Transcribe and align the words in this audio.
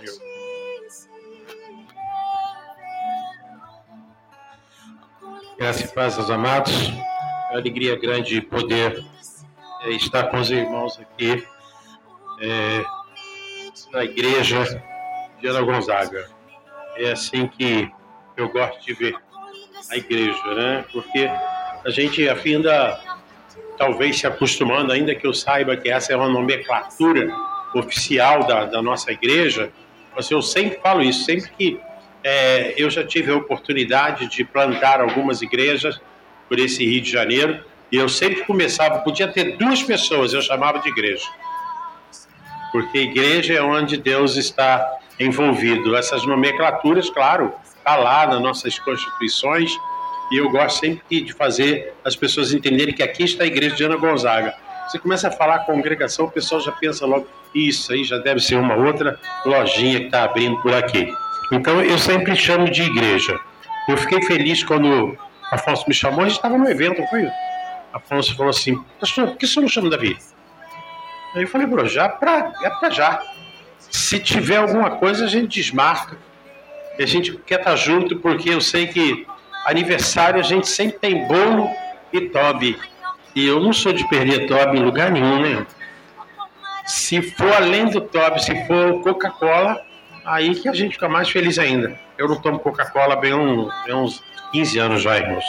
meu. 0.00 0.28
Graças 5.58 5.90
e 5.90 5.94
paz 5.94 6.18
aos 6.18 6.30
amados. 6.30 6.72
É 7.50 7.56
alegria 7.56 7.98
grande 7.98 8.40
poder 8.40 9.04
é, 9.82 9.90
estar 9.90 10.24
com 10.24 10.38
os 10.38 10.50
irmãos 10.50 10.98
aqui 11.00 11.44
é, 12.40 12.84
na 13.92 14.04
igreja 14.04 14.64
de 15.40 15.46
Ana 15.46 15.62
Gonzaga. 15.62 16.28
É 16.96 17.12
assim 17.12 17.46
que 17.48 17.90
eu 18.36 18.48
gosto 18.50 18.84
de 18.84 18.92
ver 18.94 19.16
a 19.90 19.96
igreja, 19.96 20.54
né? 20.54 20.84
Porque 20.92 21.28
a 21.84 21.90
gente 21.90 22.28
ainda 22.28 23.00
talvez 23.76 24.18
se 24.18 24.26
acostumando, 24.26 24.92
ainda 24.92 25.14
que 25.14 25.26
eu 25.26 25.32
saiba 25.32 25.76
que 25.76 25.88
essa 25.88 26.12
é 26.12 26.16
uma 26.16 26.28
nomenclatura 26.28 27.32
oficial 27.74 28.44
da, 28.46 28.64
da 28.64 28.82
nossa 28.82 29.12
igreja, 29.12 29.72
mas 30.18 30.28
eu 30.32 30.42
sempre 30.42 30.80
falo 30.80 31.00
isso, 31.00 31.24
sempre 31.24 31.48
que 31.56 31.80
é, 32.24 32.74
eu 32.76 32.90
já 32.90 33.06
tive 33.06 33.30
a 33.30 33.36
oportunidade 33.36 34.26
de 34.26 34.42
plantar 34.42 35.00
algumas 35.00 35.42
igrejas 35.42 36.00
por 36.48 36.58
esse 36.58 36.84
Rio 36.84 37.00
de 37.00 37.08
Janeiro, 37.08 37.64
e 37.92 37.96
eu 37.96 38.08
sempre 38.08 38.44
começava, 38.44 38.98
podia 38.98 39.28
ter 39.28 39.56
duas 39.56 39.80
pessoas, 39.80 40.34
eu 40.34 40.42
chamava 40.42 40.80
de 40.80 40.88
igreja. 40.88 41.24
Porque 42.72 42.98
igreja 42.98 43.54
é 43.54 43.62
onde 43.62 43.96
Deus 43.96 44.36
está 44.36 44.98
envolvido. 45.20 45.94
Essas 45.94 46.26
nomenclaturas, 46.26 47.08
claro, 47.08 47.54
está 47.76 47.94
lá 47.94 48.26
nas 48.26 48.42
nossas 48.42 48.76
constituições, 48.76 49.70
e 50.32 50.38
eu 50.38 50.50
gosto 50.50 50.80
sempre 50.80 51.20
de 51.22 51.32
fazer 51.32 51.94
as 52.04 52.16
pessoas 52.16 52.52
entenderem 52.52 52.92
que 52.92 53.04
aqui 53.04 53.22
está 53.22 53.44
a 53.44 53.46
igreja 53.46 53.76
de 53.76 53.84
Ana 53.84 53.96
Gonzaga. 53.96 54.52
Você 54.88 54.98
começa 54.98 55.28
a 55.28 55.30
falar 55.30 55.60
congregação, 55.60 56.24
o 56.24 56.30
pessoal 56.30 56.62
já 56.62 56.72
pensa 56.72 57.04
logo, 57.04 57.28
isso 57.54 57.92
aí 57.92 58.04
já 58.04 58.16
deve 58.16 58.40
ser 58.40 58.56
uma 58.56 58.74
outra 58.74 59.20
lojinha 59.44 60.00
que 60.00 60.06
está 60.06 60.24
abrindo 60.24 60.56
por 60.62 60.74
aqui. 60.74 61.12
Então 61.52 61.82
eu 61.82 61.98
sempre 61.98 62.34
chamo 62.34 62.70
de 62.70 62.82
igreja. 62.82 63.38
Eu 63.86 63.98
fiquei 63.98 64.22
feliz 64.22 64.64
quando 64.64 65.16
Afonso 65.50 65.84
me 65.86 65.94
chamou, 65.94 66.24
a 66.24 66.28
gente 66.28 66.36
estava 66.36 66.56
no 66.56 66.68
evento, 66.68 67.02
foi? 67.08 67.28
Afonso 67.92 68.34
falou 68.36 68.50
assim, 68.50 68.82
pastor, 69.00 69.28
por 69.28 69.36
que 69.36 69.46
você 69.46 69.60
não 69.60 69.68
chama 69.68 69.90
Davi? 69.90 70.16
Aí 71.34 71.42
eu 71.42 71.48
falei, 71.48 71.66
bro, 71.66 71.86
já 71.86 72.04
é 72.04 72.08
pra 72.70 72.90
já. 72.90 73.22
Se 73.78 74.18
tiver 74.18 74.56
alguma 74.56 74.92
coisa, 74.92 75.24
a 75.24 75.28
gente 75.28 75.60
desmarca. 75.60 76.16
E 76.98 77.02
a 77.02 77.06
gente 77.06 77.36
quer 77.46 77.60
estar 77.60 77.70
tá 77.70 77.76
junto, 77.76 78.16
porque 78.16 78.50
eu 78.50 78.60
sei 78.60 78.86
que 78.86 79.26
aniversário 79.64 80.40
a 80.40 80.42
gente 80.42 80.68
sempre 80.68 80.98
tem 80.98 81.26
bolo 81.26 81.70
e 82.12 82.22
tobe. 82.22 82.78
E 83.34 83.46
eu 83.46 83.60
não 83.60 83.72
sou 83.72 83.92
de 83.92 84.06
perder 84.08 84.46
tobe 84.46 84.78
em 84.78 84.82
lugar 84.82 85.10
nenhum, 85.10 85.40
né? 85.40 85.66
Se 86.86 87.20
for 87.20 87.52
além 87.52 87.86
do 87.86 88.00
tobe, 88.00 88.42
se 88.42 88.66
for 88.66 89.02
Coca-Cola, 89.02 89.84
aí 90.24 90.54
que 90.54 90.68
a 90.68 90.72
gente 90.72 90.94
fica 90.94 91.08
mais 91.08 91.28
feliz 91.28 91.58
ainda. 91.58 91.98
Eu 92.16 92.28
não 92.28 92.40
tomo 92.40 92.58
Coca-Cola 92.58 93.16
bem, 93.16 93.34
um, 93.34 93.68
bem 93.84 93.94
uns 93.94 94.22
15 94.52 94.78
anos 94.78 95.02
já, 95.02 95.16
irmãos. 95.16 95.44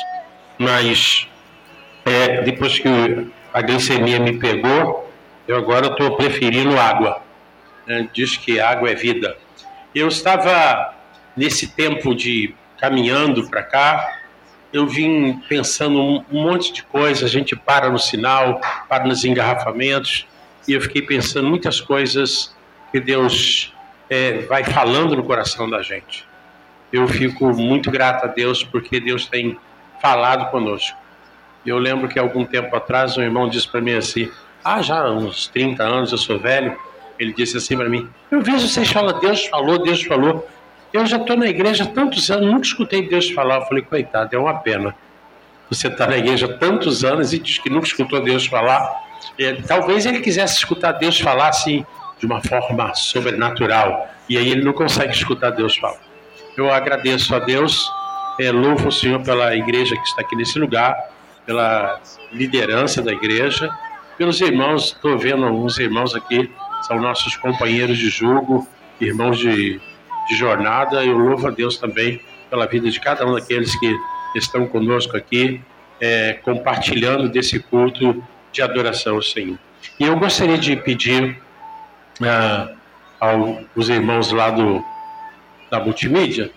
Mas 0.58 1.28
é, 2.06 2.42
depois 2.42 2.78
que 2.78 2.90
a 3.54 3.62
glicemia 3.62 4.20
me 4.20 4.38
pegou, 4.38 5.10
eu 5.48 5.58
agora 5.58 5.88
estou 5.88 6.16
preferindo 6.16 6.78
água. 6.80 7.22
É, 7.88 8.06
diz 8.14 8.38
que 8.38 8.60
água 8.60 8.90
é 8.90 8.96
vida. 8.96 9.38
Eu 9.96 10.08
estava 10.08 10.94
nesse 11.36 11.68
tempo 11.70 12.14
de 12.14 12.54
caminhando 12.78 13.50
para 13.50 13.64
cá, 13.64 14.19
eu 14.72 14.86
vim 14.88 15.42
pensando 15.48 16.00
um 16.00 16.24
monte 16.32 16.72
de 16.72 16.84
coisas. 16.84 17.24
A 17.24 17.28
gente 17.28 17.56
para 17.56 17.90
no 17.90 18.00
sinal, 18.00 18.62
para 18.88 19.06
nos 19.06 19.24
engarrafamentos, 19.26 20.28
e 20.68 20.74
eu 20.74 20.82
fiquei 20.82 21.02
pensando 21.02 21.48
muitas 21.48 21.82
coisas 21.82 22.56
que 22.92 23.00
Deus 23.00 23.74
é, 24.10 24.40
vai 24.40 24.64
falando 24.64 25.16
no 25.16 25.24
coração 25.24 25.70
da 25.70 25.82
gente. 25.82 26.28
Eu 26.92 27.08
fico 27.08 27.54
muito 27.54 27.92
grato 27.92 28.26
a 28.26 28.28
Deus 28.28 28.64
porque 28.64 29.00
Deus 29.00 29.26
tem 29.26 29.58
falado 30.02 30.50
conosco. 30.50 30.98
Eu 31.66 31.78
lembro 31.78 32.08
que 32.08 32.18
algum 32.18 32.46
tempo 32.46 32.76
atrás 32.76 33.18
um 33.18 33.22
irmão 33.22 33.50
disse 33.50 33.68
para 33.68 33.82
mim 33.82 33.94
assim: 33.94 34.32
Ah, 34.64 34.82
já 34.82 35.10
uns 35.10 35.48
30 35.48 35.84
anos, 35.84 36.12
eu 36.12 36.18
sou 36.18 36.40
velho. 36.40 36.78
Ele 37.20 37.34
disse 37.34 37.58
assim 37.58 37.76
para 37.76 37.90
mim: 37.90 38.10
Eu 38.32 38.42
vejo 38.42 38.68
vocês 38.68 38.90
falam, 38.90 39.20
Deus 39.20 39.46
falou, 39.46 39.78
Deus 39.80 40.02
falou. 40.04 40.48
Eu 40.92 41.06
já 41.06 41.18
estou 41.18 41.38
na 41.38 41.48
igreja 41.48 41.84
há 41.84 41.88
tantos 41.88 42.30
anos, 42.32 42.48
nunca 42.48 42.66
escutei 42.66 43.08
Deus 43.08 43.30
falar. 43.30 43.58
Eu 43.58 43.66
falei: 43.66 43.84
Coitado, 43.84 44.36
é 44.36 44.40
uma 44.40 44.56
pena. 44.56 44.96
Você 45.70 45.88
está 45.88 46.08
na 46.08 46.18
igreja 46.18 46.48
há 46.48 46.58
tantos 46.58 47.04
anos 47.04 47.32
e 47.32 47.40
diz 47.40 47.60
que 47.60 47.70
nunca 47.70 47.86
escutou 47.86 48.22
Deus 48.24 48.48
falar. 48.48 49.08
É, 49.38 49.54
talvez 49.54 50.06
ele 50.06 50.20
quisesse 50.20 50.56
escutar 50.56 50.94
Deus 50.94 51.20
falar 51.20 51.50
assim, 51.50 51.86
de 52.18 52.26
uma 52.26 52.42
forma 52.42 52.94
sobrenatural. 52.96 54.10
E 54.28 54.38
aí 54.38 54.50
ele 54.50 54.64
não 54.64 54.74
consegue 54.74 55.14
escutar 55.14 55.52
Deus 55.52 55.78
falar. 55.78 56.00
Eu 56.58 56.72
agradeço 56.72 57.34
a 57.36 57.40
Deus, 57.40 57.90
é, 58.40 58.52
louvo 58.52 58.88
o 58.88 58.92
Senhor 58.92 59.22
pela 59.22 59.56
igreja 59.56 59.96
que 59.96 60.08
está 60.08 60.22
aqui 60.22 60.36
nesse 60.36 60.58
lugar, 60.58 60.96
pela 61.46 62.02
liderança 62.32 63.02
da 63.02 63.12
igreja, 63.12 63.70
pelos 64.18 64.42
irmãos, 64.42 64.88
estou 64.88 65.18
vendo 65.18 65.46
alguns 65.46 65.80
irmãos 65.80 66.14
aqui, 66.14 66.52
são 66.82 67.00
nossos 67.00 67.38
companheiros 67.38 67.98
de 67.98 68.10
julgo, 68.10 68.68
irmãos 69.00 69.38
de, 69.38 69.80
de 70.30 70.36
jornada. 70.36 71.04
Eu 71.04 71.18
louvo 71.18 71.48
a 71.48 71.52
Deus 71.52 71.78
também 71.78 72.22
pela 72.50 72.66
vida 72.66 72.90
de 72.90 73.00
cada 73.00 73.26
um 73.26 73.34
daqueles 73.34 73.78
que 73.80 73.96
estão 74.36 74.68
conosco 74.68 75.18
aqui, 75.18 75.62
é, 76.00 76.34
compartilhando 76.34 77.30
desse 77.30 77.60
culto 77.60 78.24
de 78.52 78.62
adoração 78.62 79.16
ao 79.16 79.22
Senhor. 79.22 79.58
E 80.00 80.06
eu 80.06 80.18
gostaria 80.18 80.58
de 80.58 80.76
pedir 80.76 81.38
uh, 82.22 82.76
aos 83.20 83.90
irmãos 83.90 84.32
lá 84.32 84.50
do, 84.50 84.84
da 85.70 85.80
multimídia 85.80 86.52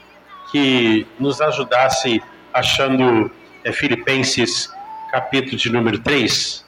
que 0.51 1.07
nos 1.19 1.41
ajudasse 1.41 2.23
achando 2.53 3.31
é, 3.65 3.73
Filipenses 3.73 4.71
capítulo 5.11 5.57
de 5.57 5.71
número 5.71 5.99
3, 5.99 6.67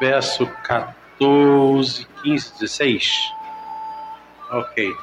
verso 0.00 0.46
14, 0.64 2.06
15, 2.22 2.52
16. 2.60 3.39
Ok. 4.50 4.94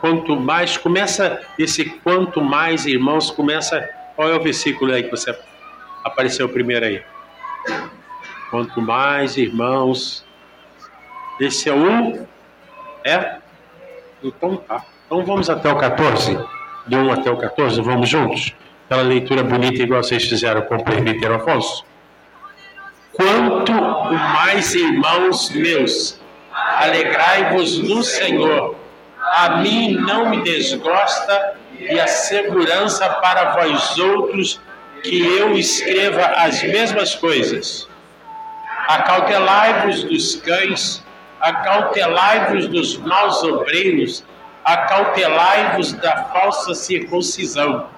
Quanto 0.00 0.34
mais, 0.36 0.76
começa 0.76 1.40
esse 1.58 1.84
quanto 1.84 2.40
mais, 2.40 2.86
irmãos, 2.86 3.30
começa. 3.30 3.88
Qual 4.16 4.28
é 4.28 4.36
o 4.36 4.42
versículo 4.42 4.92
aí 4.92 5.04
que 5.04 5.10
você 5.10 5.36
apareceu 6.04 6.48
primeiro 6.48 6.84
aí? 6.84 7.02
Quanto 8.50 8.80
mais 8.82 9.36
irmãos. 9.36 10.24
Esse 11.40 11.68
é 11.68 11.72
o. 11.72 12.26
É? 13.04 13.38
Então 14.22 14.56
tá. 14.56 14.84
Então 15.06 15.24
vamos 15.24 15.48
até 15.48 15.70
o 15.72 15.76
14. 15.76 16.38
De 16.86 16.96
1 16.96 17.12
até 17.12 17.30
o 17.30 17.36
14, 17.36 17.80
vamos 17.80 18.08
juntos? 18.08 18.54
Aquela 18.86 19.02
leitura 19.02 19.44
bonita 19.44 19.82
igual 19.82 20.02
vocês 20.02 20.24
fizeram 20.24 20.62
com 20.62 20.76
o 20.76 20.84
presbítero 20.84 21.34
Afonso. 21.34 21.84
Quanto 23.12 23.72
mais 23.72 24.74
irmãos 24.74 25.50
meus, 25.50 26.20
alegrai-vos 26.82 27.78
no 27.78 28.02
Senhor. 28.02 28.74
A 29.34 29.56
mim 29.56 29.94
não 29.94 30.28
me 30.28 30.42
desgosta 30.42 31.54
e 31.78 31.98
a 31.98 32.06
segurança 32.06 33.08
para 33.08 33.52
vós 33.52 33.98
outros 33.98 34.60
que 35.02 35.20
eu 35.36 35.56
escreva 35.56 36.24
as 36.24 36.62
mesmas 36.62 37.14
coisas. 37.14 37.88
Acautelai-vos 38.88 40.04
dos 40.04 40.36
cães, 40.36 41.02
acautelai-vos 41.40 42.66
dos 42.68 42.96
maus 42.98 43.42
obreiros, 43.42 44.24
acautelai-vos 44.64 45.92
da 45.94 46.24
falsa 46.24 46.74
circuncisão. 46.74 47.88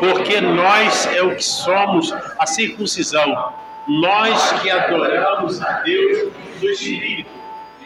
Porque 0.00 0.40
nós 0.40 1.06
é 1.14 1.22
o 1.22 1.34
que 1.34 1.44
somos 1.44 2.14
a 2.38 2.46
circuncisão, 2.46 3.52
nós 3.88 4.52
que 4.60 4.70
adoramos 4.70 5.60
a 5.62 5.80
Deus 5.80 6.32
do 6.60 6.68
Espírito 6.70 7.37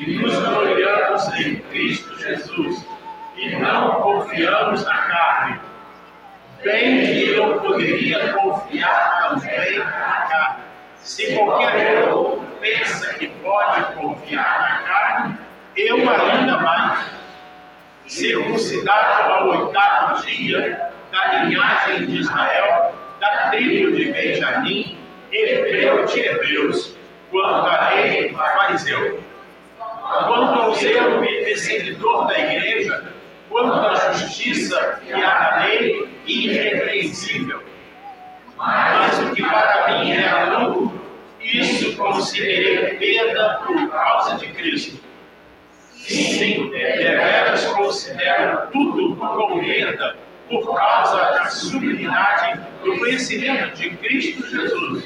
e 0.06 0.19
nos 0.19 0.37
gloriamos 0.37 1.28
em 1.38 1.56
Cristo 1.56 2.19
Jesus 2.19 2.87
e 3.37 3.56
não 3.56 4.00
confiamos 4.02 4.84
na 4.84 4.96
carne. 4.96 5.60
Bem 6.62 7.06
que 7.06 7.31
eu 7.31 7.60
poderia 7.60 8.32
confiar 8.32 9.31
também 9.31 9.78
na 9.78 9.90
carne 9.90 10.62
se 11.02 11.34
qualquer 11.34 12.08
outro 12.08 12.46
pensa 12.60 13.14
que 13.14 13.28
pode 13.43 13.94
confiar 13.94 14.60
na 14.60 14.88
carne, 14.88 15.38
eu 15.76 15.96
ainda 15.96 16.58
mais. 16.58 17.10
Circuncidado 18.06 19.32
ao 19.32 19.49
oitavo 19.49 20.25
dia 20.25 20.90
da 21.10 21.44
linhagem 21.44 22.06
de 22.06 22.20
Israel, 22.20 22.94
da 23.20 23.50
tribo 23.50 23.96
de 23.96 24.12
Benjamim, 24.12 24.99
hebreu 25.32 26.04
de 26.04 26.20
hebreus, 26.20 26.96
quanto 27.31 27.66
a 27.66 27.90
lei 27.90 28.32
fariseu. 28.32 29.31
Quanto 30.26 30.61
ao 30.61 30.75
zelo 30.75 31.20
perseguidor 31.20 32.26
da 32.26 32.38
igreja, 32.38 33.12
quanto 33.49 33.75
à 33.75 34.12
justiça 34.12 35.00
e 35.06 35.12
à 35.12 35.64
lei, 35.64 36.09
irrepreensível 36.26 37.73
mas 38.62 39.19
o 39.19 39.35
que 39.35 39.43
para 39.43 39.99
mim 39.99 40.12
era 40.12 40.59
lucro, 40.59 41.00
Isso 41.41 41.97
considerei 41.97 42.94
perda 42.94 43.61
por 43.67 43.91
causa 43.91 44.37
de 44.37 44.47
Cristo. 44.53 45.03
Sim, 45.91 46.70
deveras 46.70 47.64
considero 47.67 48.69
tudo 48.73 49.17
como 49.17 49.61
perda 49.61 50.17
por 50.49 50.75
causa 50.75 51.17
da 51.17 51.47
sublimidade 51.47 52.61
do 52.85 52.99
conhecimento 52.99 53.76
de 53.76 53.91
Cristo 53.91 54.49
Jesus, 54.49 55.05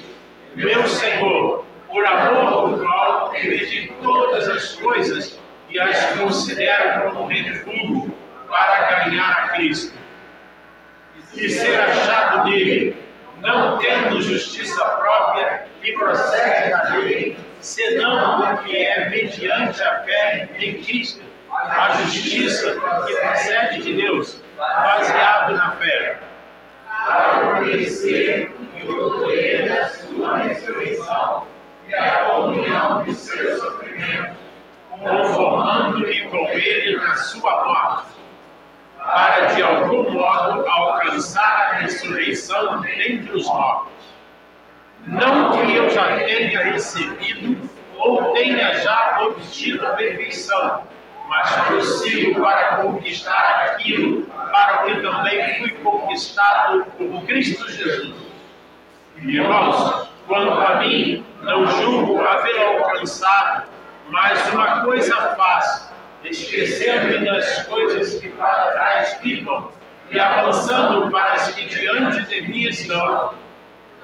meu 0.55 0.87
Senhor, 0.88 1.65
por 1.96 2.06
amor 2.06 2.76
do 2.76 2.84
qual 2.84 3.31
perdi 3.31 3.90
todas 4.02 4.46
as 4.50 4.75
coisas 4.75 5.40
e 5.70 5.81
as 5.81 6.10
considero 6.19 7.10
como 7.10 7.26
refúgio 7.26 8.14
para 8.46 9.04
ganhar 9.04 9.31
a 9.31 9.48
Cristo. 9.54 9.96
E 11.32 11.48
ser 11.48 11.81
achado 11.81 12.50
nele, 12.50 13.02
não 13.40 13.78
tendo 13.78 14.20
justiça 14.20 14.78
própria 14.84 15.64
que 15.81 15.93
procede 15.93 16.70
da 16.70 16.96
lei, 16.96 17.38
senão 17.60 18.43
o 18.43 18.58
que 18.58 18.76
é 18.76 19.08
mediante 19.08 19.82
a 19.82 20.00
fé 20.00 20.50
em 20.58 20.82
Cristo, 20.82 21.25
a 21.50 21.93
justiça 21.93 22.75
que 23.06 23.14
procede 23.14 23.82
de 23.82 23.94
Deus, 23.94 24.43
baseado 24.58 25.54
na 25.54 25.70
fé. 25.76 26.19
Para 27.06 27.56
conhecer 27.56 28.54
e 28.76 28.84
poder 28.84 29.69
da 29.69 29.88
sua 29.88 30.37
ressurreição 30.38 31.56
e 31.88 31.94
a 31.94 32.24
comunhão 32.24 33.02
de 33.04 33.14
seus 33.14 33.60
sofrimentos, 33.60 34.36
conformando-me 34.90 36.28
com 36.28 36.48
ele 36.48 36.96
na 36.96 37.16
sua 37.16 37.64
morte, 37.64 38.08
para 38.98 39.46
de 39.46 39.62
algum 39.62 40.10
modo 40.10 40.66
alcançar 40.66 41.70
a 41.70 41.74
ressurreição 41.78 42.80
dentre 42.80 43.32
os 43.32 43.46
mortos. 43.46 43.92
Não 45.06 45.52
que 45.52 45.76
eu 45.76 45.88
já 45.90 46.16
tenha 46.18 46.64
recebido 46.64 47.70
ou 47.96 48.32
tenha 48.32 48.74
já 48.80 49.20
obtido 49.22 49.86
a 49.86 49.90
perfeição, 49.90 50.82
mas 51.28 51.50
prossigo 51.66 52.40
para 52.40 52.78
conquistar 52.78 53.66
aquilo 53.66 54.22
para 54.24 54.82
o 54.82 54.86
que 54.86 55.00
também 55.02 55.58
fui 55.58 55.70
conquistado 55.82 56.84
por 56.98 57.22
Cristo 57.24 57.70
Jesus. 57.70 58.14
Irmãos, 59.18 59.95
mim, 60.88 61.24
não 61.42 61.66
julgo 61.66 62.20
haver 62.20 62.58
alcançado, 62.60 63.68
mas 64.08 64.52
uma 64.52 64.84
coisa 64.84 65.14
faço, 65.36 65.92
esquecendo 66.24 67.24
das 67.24 67.62
coisas 67.66 68.20
que 68.20 68.28
para 68.30 68.72
trás 68.72 69.14
ficam 69.20 69.70
e 70.10 70.18
avançando 70.18 71.10
para 71.10 71.34
as 71.34 71.48
que 71.54 71.66
diante 71.66 72.22
de 72.26 72.48
mim 72.48 72.62
estão, 72.64 73.34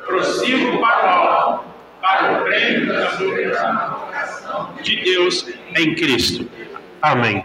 prossigo 0.07 0.81
para 0.81 1.05
o 1.05 1.09
alto, 1.09 1.65
para 2.01 2.33
o 2.33 2.45
prêmio 2.45 2.89
da 2.89 3.11
glorificação 3.13 4.75
de 4.83 4.97
Deus 5.03 5.47
em 5.77 5.95
Cristo. 5.95 6.49
Amém. 7.01 7.45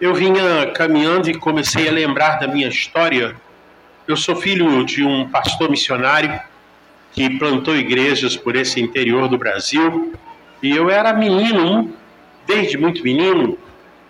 Eu 0.00 0.14
vinha 0.14 0.70
caminhando 0.72 1.28
e 1.28 1.34
comecei 1.34 1.88
a 1.88 1.92
lembrar 1.92 2.38
da 2.38 2.46
minha 2.46 2.68
história. 2.68 3.34
Eu 4.06 4.16
sou 4.16 4.36
filho 4.36 4.84
de 4.84 5.02
um 5.02 5.28
pastor 5.28 5.68
missionário 5.68 6.40
que 7.12 7.38
plantou 7.38 7.76
igrejas 7.76 8.36
por 8.36 8.56
esse 8.56 8.80
interior 8.80 9.28
do 9.28 9.38
Brasil. 9.38 10.12
E 10.62 10.70
eu 10.70 10.90
era 10.90 11.12
menino, 11.12 11.92
desde 12.46 12.76
muito 12.76 13.02
menino, 13.02 13.58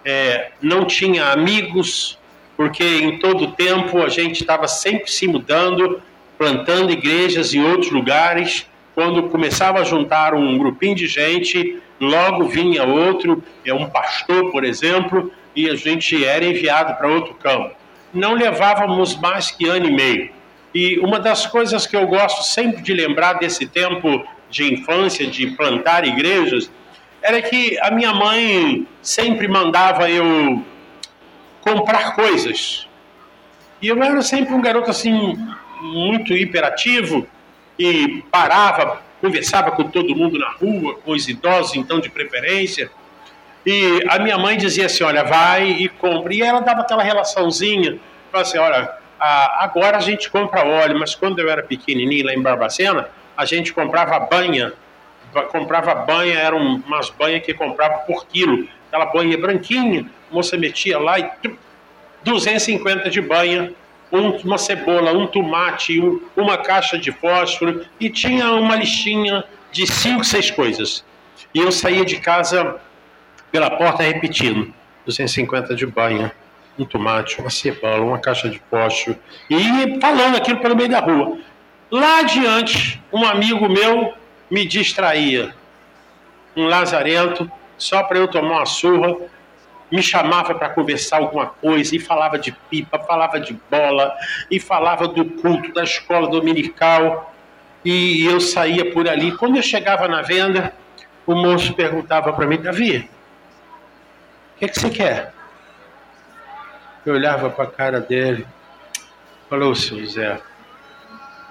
é, 0.05 0.51
não 0.61 0.85
tinha 0.85 1.33
amigos, 1.33 2.19
porque 2.57 2.85
em 2.85 3.19
todo 3.19 3.53
tempo 3.53 4.03
a 4.03 4.09
gente 4.09 4.41
estava 4.41 4.67
sempre 4.67 5.11
se 5.11 5.27
mudando, 5.27 6.03
plantando 6.37 6.93
igrejas 6.93 7.53
em 7.55 7.63
outros 7.63 7.91
lugares. 7.91 8.67
Quando 8.95 9.25
começava 9.25 9.81
a 9.81 9.85
juntar 9.85 10.35
um 10.35 10.57
grupinho 10.59 10.95
de 10.95 11.07
gente, 11.07 11.79
logo 12.01 12.45
vinha 12.47 12.85
outro, 12.85 13.43
é 13.65 13.73
um 13.73 13.89
pastor, 13.89 14.51
por 14.51 14.65
exemplo, 14.65 15.31
e 15.55 15.69
a 15.69 15.75
gente 15.75 16.25
era 16.25 16.45
enviado 16.45 16.95
para 16.97 17.09
outro 17.09 17.35
campo. 17.35 17.75
Não 18.13 18.35
levávamos 18.35 19.17
mais 19.17 19.51
que 19.51 19.69
ano 19.69 19.87
e 19.87 19.93
meio. 19.93 20.31
E 20.81 20.97
uma 21.01 21.19
das 21.19 21.45
coisas 21.45 21.89
que 21.89 21.97
eu 21.97 22.07
gosto 22.07 22.45
sempre 22.45 22.81
de 22.81 22.95
lembrar 22.95 23.33
desse 23.33 23.67
tempo 23.67 24.25
de 24.49 24.75
infância, 24.75 25.27
de 25.27 25.49
plantar 25.49 26.07
igrejas, 26.07 26.71
era 27.21 27.43
que 27.43 27.77
a 27.81 27.91
minha 27.91 28.15
mãe 28.15 28.87
sempre 29.03 29.49
mandava 29.49 30.09
eu 30.09 30.65
comprar 31.63 32.15
coisas. 32.15 32.87
E 33.83 33.89
eu 33.89 34.01
era 34.01 34.23
sempre 34.23 34.55
um 34.55 34.61
garoto 34.61 34.89
assim, 34.89 35.37
muito 35.83 36.33
hiperativo, 36.33 37.27
e 37.77 38.23
parava, 38.31 39.03
conversava 39.21 39.73
com 39.73 39.83
todo 39.83 40.15
mundo 40.15 40.39
na 40.39 40.51
rua, 40.51 40.95
com 41.05 41.11
os 41.11 41.27
idosos 41.29 41.75
então 41.75 41.99
de 41.99 42.09
preferência. 42.09 42.89
E 43.67 44.01
a 44.09 44.21
minha 44.21 44.39
mãe 44.39 44.57
dizia 44.57 44.87
assim: 44.87 45.03
Olha, 45.03 45.25
vai 45.25 45.71
e 45.71 45.89
compra. 45.89 46.33
E 46.33 46.41
ela 46.41 46.61
dava 46.61 46.83
aquela 46.83 47.03
relaçãozinha, 47.03 47.99
falava 48.31 48.49
assim: 48.49 48.59
Olha, 48.59 48.98
agora 49.21 49.97
a 49.97 50.01
gente 50.01 50.31
compra 50.31 50.65
óleo, 50.65 50.99
mas 50.99 51.15
quando 51.15 51.39
eu 51.39 51.51
era 51.51 51.63
pequenininho 51.63 52.27
lá 52.27 52.35
em 52.35 52.43
Barbacena, 52.43 53.09
a 53.37 53.45
gente 53.45 53.73
comprava 53.73 54.19
banha. 54.21 54.73
Comprava 55.51 55.95
banha, 55.95 56.39
eram 56.39 56.59
umas 56.59 57.11
banhas 57.11 57.45
que 57.45 57.53
comprava 57.55 57.99
por 57.99 58.27
quilo. 58.27 58.67
Aquela 58.89 59.07
banha 59.07 59.37
branquinha, 59.37 60.07
a 60.31 60.35
moça 60.35 60.57
metia 60.57 60.99
lá 60.99 61.19
e 61.19 61.31
250 62.25 63.11
de 63.11 63.21
banha 63.21 63.73
um, 64.11 64.31
uma 64.39 64.59
cebola, 64.59 65.13
um 65.13 65.27
tomate, 65.27 66.01
um, 66.01 66.21
uma 66.37 66.59
caixa 66.59 66.99
de 66.99 67.13
fósforo 67.13 67.85
e 68.01 68.09
tinha 68.11 68.53
uma 68.53 68.77
listinha 68.77 69.45
de 69.71 69.87
cinco, 69.87 70.25
seis 70.25 70.51
coisas. 70.51 71.05
E 71.55 71.59
eu 71.59 71.71
saía 71.71 72.05
de 72.05 72.19
casa 72.19 72.77
pela 73.51 73.71
porta 73.71 74.03
repetindo: 74.03 74.73
250 75.05 75.75
de 75.75 75.87
banha, 75.87 76.33
um 76.79 76.85
tomate, 76.85 77.41
uma 77.41 77.51
cebola, 77.51 78.05
uma 78.05 78.19
caixa 78.19 78.49
de 78.49 78.61
fósforo 78.71 79.19
e 79.51 79.99
falando 80.01 80.37
aquilo 80.37 80.61
pelo 80.61 80.77
meio 80.77 80.89
da 80.89 81.01
rua. 81.01 81.39
Lá 81.91 82.21
adiante, 82.21 83.03
um 83.13 83.25
amigo 83.25 83.69
meu 83.69 84.15
me 84.51 84.67
distraía, 84.67 85.55
um 86.57 86.67
lazarento, 86.67 87.51
só 87.77 88.03
para 88.03 88.19
eu 88.19 88.29
tomar 88.29 88.59
uma 88.59 88.67
surra 88.67 89.17
me 89.91 90.03
chamava 90.03 90.55
para 90.55 90.69
conversar 90.69 91.19
alguma 91.19 91.47
coisa 91.47 91.97
e 91.97 91.99
falava 91.99 92.39
de 92.39 92.53
pipa, 92.53 92.99
falava 92.99 93.41
de 93.41 93.59
bola 93.71 94.15
e 94.51 94.61
falava 94.61 95.09
do 95.09 95.25
culto 95.25 95.73
da 95.73 95.83
escola 95.83 96.29
dominical 96.29 97.35
e 97.85 98.25
eu 98.25 98.41
saía 98.41 98.93
por 98.93 99.09
ali. 99.09 99.37
Quando 99.37 99.57
eu 99.57 99.63
chegava 99.63 100.07
na 100.07 100.23
venda, 100.23 100.75
o 101.27 101.35
moço 101.35 101.73
perguntava 101.75 102.33
para 102.33 102.47
mim, 102.47 102.61
Davi, 102.61 103.09
o 104.57 104.59
que, 104.59 104.65
é 104.65 104.69
que 104.69 104.79
você 104.79 104.91
quer? 104.91 105.33
Eu 107.09 107.15
olhava 107.15 107.49
para 107.49 107.65
a 107.65 107.71
cara 107.71 108.01
dele, 108.03 108.47
falou, 109.49 109.75
seu 109.75 110.05
Zé, 110.07 110.39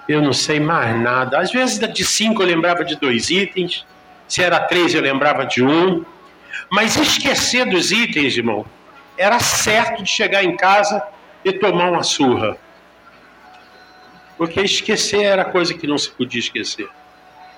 eu 0.08 0.22
não 0.22 0.32
sei 0.32 0.60
mais 0.60 0.96
nada. 1.00 1.36
Às 1.36 1.50
vezes 1.50 1.80
de 1.80 2.04
cinco 2.04 2.44
eu 2.44 2.46
lembrava 2.46 2.84
de 2.84 2.94
dois 2.94 3.28
itens, 3.28 3.84
se 4.28 4.40
era 4.40 4.60
três 4.60 4.94
eu 4.94 5.02
lembrava 5.02 5.44
de 5.44 5.64
um. 5.64 6.04
Mas 6.70 6.94
esquecer 6.94 7.68
dos 7.68 7.90
itens, 7.90 8.36
irmão, 8.36 8.64
era 9.16 9.40
certo 9.40 10.04
de 10.04 10.08
chegar 10.08 10.44
em 10.44 10.56
casa 10.56 11.02
e 11.44 11.52
tomar 11.52 11.90
uma 11.90 12.04
surra. 12.04 12.56
Porque 14.36 14.60
esquecer 14.60 15.24
era 15.24 15.44
coisa 15.44 15.74
que 15.74 15.88
não 15.88 15.98
se 15.98 16.08
podia 16.08 16.38
esquecer. 16.38 16.88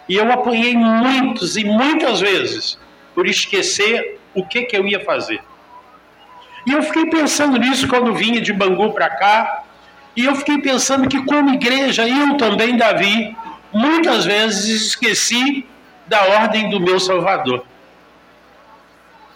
E 0.09 0.16
eu 0.16 0.33
apanhei 0.33 0.75
muitos 0.75 1.54
e 1.59 1.64
muitas 1.64 2.21
vezes 2.21 2.78
por 3.14 3.26
esquecer 3.26 4.19
o 4.33 4.42
que, 4.42 4.62
que 4.62 4.75
eu 4.75 4.87
ia 4.87 5.04
fazer. 5.04 5.42
E 6.67 6.73
eu 6.73 6.83
fiquei 6.83 7.07
pensando 7.07 7.59
nisso 7.59 7.88
quando 7.88 8.14
vinha 8.14 8.40
de 8.40 8.52
Bangu 8.52 8.93
para 8.93 9.09
cá. 9.09 9.64
E 10.17 10.25
eu 10.25 10.35
fiquei 10.35 10.59
pensando 10.59 11.09
que, 11.09 11.23
como 11.25 11.55
igreja, 11.55 12.07
eu 12.07 12.37
também, 12.37 12.76
Davi, 12.76 13.37
muitas 13.73 14.25
vezes 14.25 14.88
esqueci 14.88 15.67
da 16.07 16.23
ordem 16.25 16.69
do 16.69 16.81
meu 16.81 16.99
Salvador. 16.99 17.64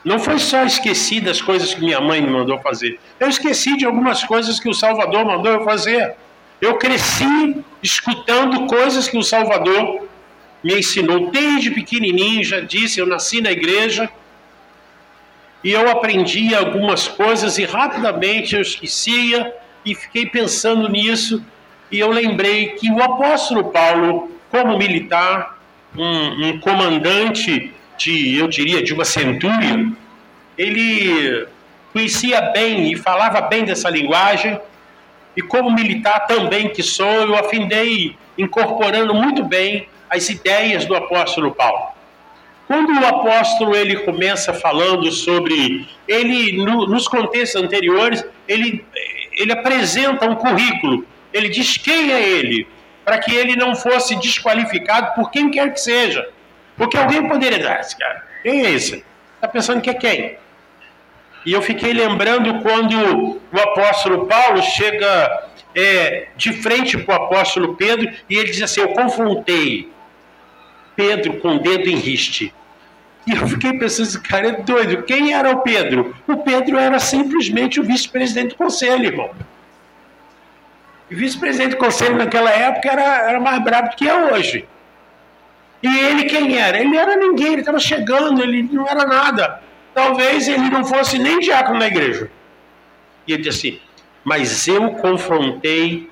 Não 0.05 0.19
foi 0.19 0.39
só 0.39 0.65
esqueci 0.65 1.21
das 1.21 1.41
coisas 1.41 1.73
que 1.73 1.81
minha 1.81 2.01
mãe 2.01 2.21
me 2.21 2.29
mandou 2.29 2.59
fazer. 2.59 3.01
Eu 3.19 3.29
esqueci 3.29 3.77
de 3.77 3.87
algumas 3.87 4.23
coisas 4.23 4.61
que 4.61 4.69
o 4.69 4.75
Salvador 4.75 5.25
mandou 5.25 5.51
eu 5.51 5.65
fazer. 5.65 6.15
Eu 6.61 6.77
cresci 6.77 7.65
escutando 7.83 8.67
coisas 8.67 9.09
que 9.09 9.17
o 9.17 9.23
Salvador 9.23 10.07
me 10.63 10.79
ensinou 10.79 11.31
desde 11.31 11.71
pequenininho, 11.71 12.45
já 12.45 12.61
disse, 12.61 12.99
eu 12.99 13.07
nasci 13.07 13.41
na 13.41 13.51
igreja 13.51 14.11
e 15.65 15.73
eu 15.73 15.91
aprendi 15.91 16.55
algumas 16.55 17.09
coisas 17.09 17.57
e 17.57 17.65
rapidamente 17.65 18.55
eu 18.55 18.61
esquecia 18.61 19.53
e 19.85 19.95
fiquei 19.95 20.27
pensando 20.27 20.89
nisso 20.89 21.43
e 21.91 21.99
eu 21.99 22.11
lembrei 22.11 22.69
que 22.73 22.91
o 22.91 23.03
apóstolo 23.03 23.65
Paulo, 23.71 24.31
como 24.51 24.77
militar, 24.77 25.59
um, 25.97 26.49
um 26.49 26.61
comandante 26.61 27.73
de, 27.97 28.37
eu 28.37 28.47
diria, 28.49 28.83
de 28.83 28.93
uma 28.93 29.05
centúria, 29.05 29.91
ele 30.59 31.47
conhecia 31.93 32.41
bem 32.51 32.93
e 32.93 32.97
falava 32.97 33.41
bem 33.43 33.65
dessa 33.65 33.89
linguagem, 33.89 34.59
e 35.37 35.43
como 35.43 35.71
militar 35.71 36.27
também 36.27 36.69
que 36.69 36.83
sou, 36.83 37.07
eu 37.07 37.37
afindei 37.37 38.17
incorporando 38.37 39.15
muito 39.15 39.45
bem 39.45 39.89
as 40.11 40.29
ideias 40.29 40.85
do 40.85 40.95
apóstolo 40.95 41.53
Paulo. 41.53 41.89
Quando 42.67 42.99
o 42.99 43.07
apóstolo 43.07 43.75
ele 43.77 43.97
começa 44.01 44.55
falando 44.55 45.11
sobre 45.13 45.87
ele 46.09 46.57
no, 46.57 46.87
nos 46.87 47.07
contextos 47.07 47.63
anteriores, 47.63 48.25
ele 48.49 48.85
ele 49.37 49.53
apresenta 49.53 50.27
um 50.27 50.37
currículo, 50.37 51.05
ele 51.33 51.49
diz 51.49 51.77
quem 51.77 52.13
é 52.13 52.23
ele, 52.23 52.67
para 53.05 53.19
que 53.19 53.35
ele 53.35 53.57
não 53.57 53.75
fosse 53.75 54.15
desqualificado 54.17 55.15
por 55.15 55.31
quem 55.31 55.51
quer 55.51 55.73
que 55.73 55.81
seja. 55.81 56.29
Porque 56.77 56.97
alguém 56.97 57.29
poderia 57.29 57.59
dizer, 57.59 57.71
ah, 57.71 57.81
esse 57.81 57.99
cara, 57.99 58.25
quem 58.43 58.65
é 58.65 58.71
esse? 58.71 59.05
Está 59.35 59.49
pensando 59.49 59.81
que 59.81 59.91
é 59.91 59.95
quem? 59.95 60.37
E 61.45 61.53
eu 61.53 61.61
fiquei 61.61 61.93
lembrando 61.93 62.61
quando 62.63 63.41
o 63.53 63.61
apóstolo 63.61 64.27
Paulo 64.27 64.63
chega 64.63 65.49
é, 65.75 66.29
de 66.37 66.53
frente 66.53 66.97
para 66.97 67.21
o 67.21 67.25
apóstolo 67.25 67.77
Pedro 67.77 68.11
e 68.31 68.37
ele 68.37 68.51
diz 68.51 68.63
assim: 68.63 68.81
Eu 68.81 68.89
confrontei 68.89 69.91
Pedro 70.97 71.39
com 71.41 71.57
o 71.57 71.59
dedo 71.59 71.89
em 71.89 71.97
riste. 71.97 72.53
E 73.27 73.33
eu 73.33 73.49
fiquei 73.49 73.79
pensando, 73.79 74.07
esse 74.07 74.21
cara 74.21 74.49
é 74.49 74.53
doido. 74.53 75.03
Quem 75.05 75.33
era 75.33 75.51
o 75.51 75.61
Pedro? 75.61 76.15
O 76.27 76.37
Pedro 76.39 76.77
era 76.77 76.99
simplesmente 76.99 77.81
o 77.81 77.83
vice-presidente 77.83 78.51
do 78.51 78.57
conselho, 78.57 79.05
irmão. 79.05 79.31
O 81.11 81.17
vice-presidente 81.17 81.71
do 81.71 81.77
conselho 81.79 82.17
naquela 82.17 82.51
época 82.51 82.91
era, 82.91 83.31
era 83.31 83.41
mais 83.41 83.63
brabo 83.63 83.91
do 83.91 83.97
que 83.97 84.09
é 84.09 84.33
hoje. 84.33 84.67
E 85.83 85.99
ele 85.99 86.25
quem 86.25 86.59
era? 86.59 86.81
Ele 86.81 86.97
era 86.97 87.17
ninguém, 87.17 87.53
ele 87.53 87.61
estava 87.61 87.79
chegando, 87.79 88.43
ele 88.43 88.63
não 88.63 88.89
era 88.89 89.07
nada. 89.07 89.63
Talvez 89.95 90.49
ele 90.49 90.71
não 90.71 90.85
fosse 90.85 91.19
nem 91.19 91.39
diácono 91.41 91.79
na 91.79 91.87
igreja. 91.87 92.31
E 93.27 93.33
ele 93.33 93.43
disse 93.43 93.69
assim: 93.69 93.81
Mas 94.25 94.67
eu 94.67 94.91
confrontei 94.93 96.11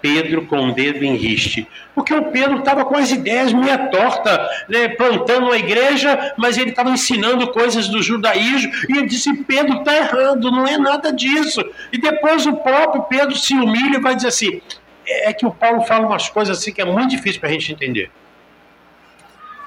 Pedro 0.00 0.46
com 0.46 0.68
o 0.68 0.72
dedo 0.72 1.04
em 1.04 1.16
riste. 1.16 1.66
Porque 1.94 2.14
o 2.14 2.30
Pedro 2.30 2.58
estava 2.58 2.84
com 2.84 2.96
as 2.96 3.10
ideias 3.10 3.52
meia 3.52 3.78
torta, 3.88 4.48
né, 4.68 4.88
plantando 4.88 5.50
a 5.50 5.58
igreja, 5.58 6.34
mas 6.36 6.56
ele 6.56 6.70
estava 6.70 6.90
ensinando 6.90 7.52
coisas 7.52 7.88
do 7.88 8.02
judaísmo, 8.02 8.72
e 8.88 8.98
ele 8.98 9.06
disse: 9.06 9.32
Pedro 9.44 9.78
está 9.78 9.96
errando, 9.96 10.50
não 10.50 10.66
é 10.66 10.78
nada 10.78 11.12
disso. 11.12 11.64
E 11.92 11.98
depois 11.98 12.46
o 12.46 12.56
próprio 12.56 13.02
Pedro 13.04 13.36
se 13.36 13.54
humilha 13.54 13.96
e 13.96 14.00
vai 14.00 14.14
dizer 14.14 14.28
assim: 14.28 14.60
é 15.06 15.32
que 15.32 15.46
o 15.46 15.50
Paulo 15.50 15.82
fala 15.82 16.06
umas 16.06 16.28
coisas 16.28 16.58
assim 16.58 16.72
que 16.72 16.80
é 16.80 16.84
muito 16.84 17.10
difícil 17.10 17.40
para 17.40 17.48
a 17.48 17.52
gente 17.52 17.72
entender. 17.72 18.10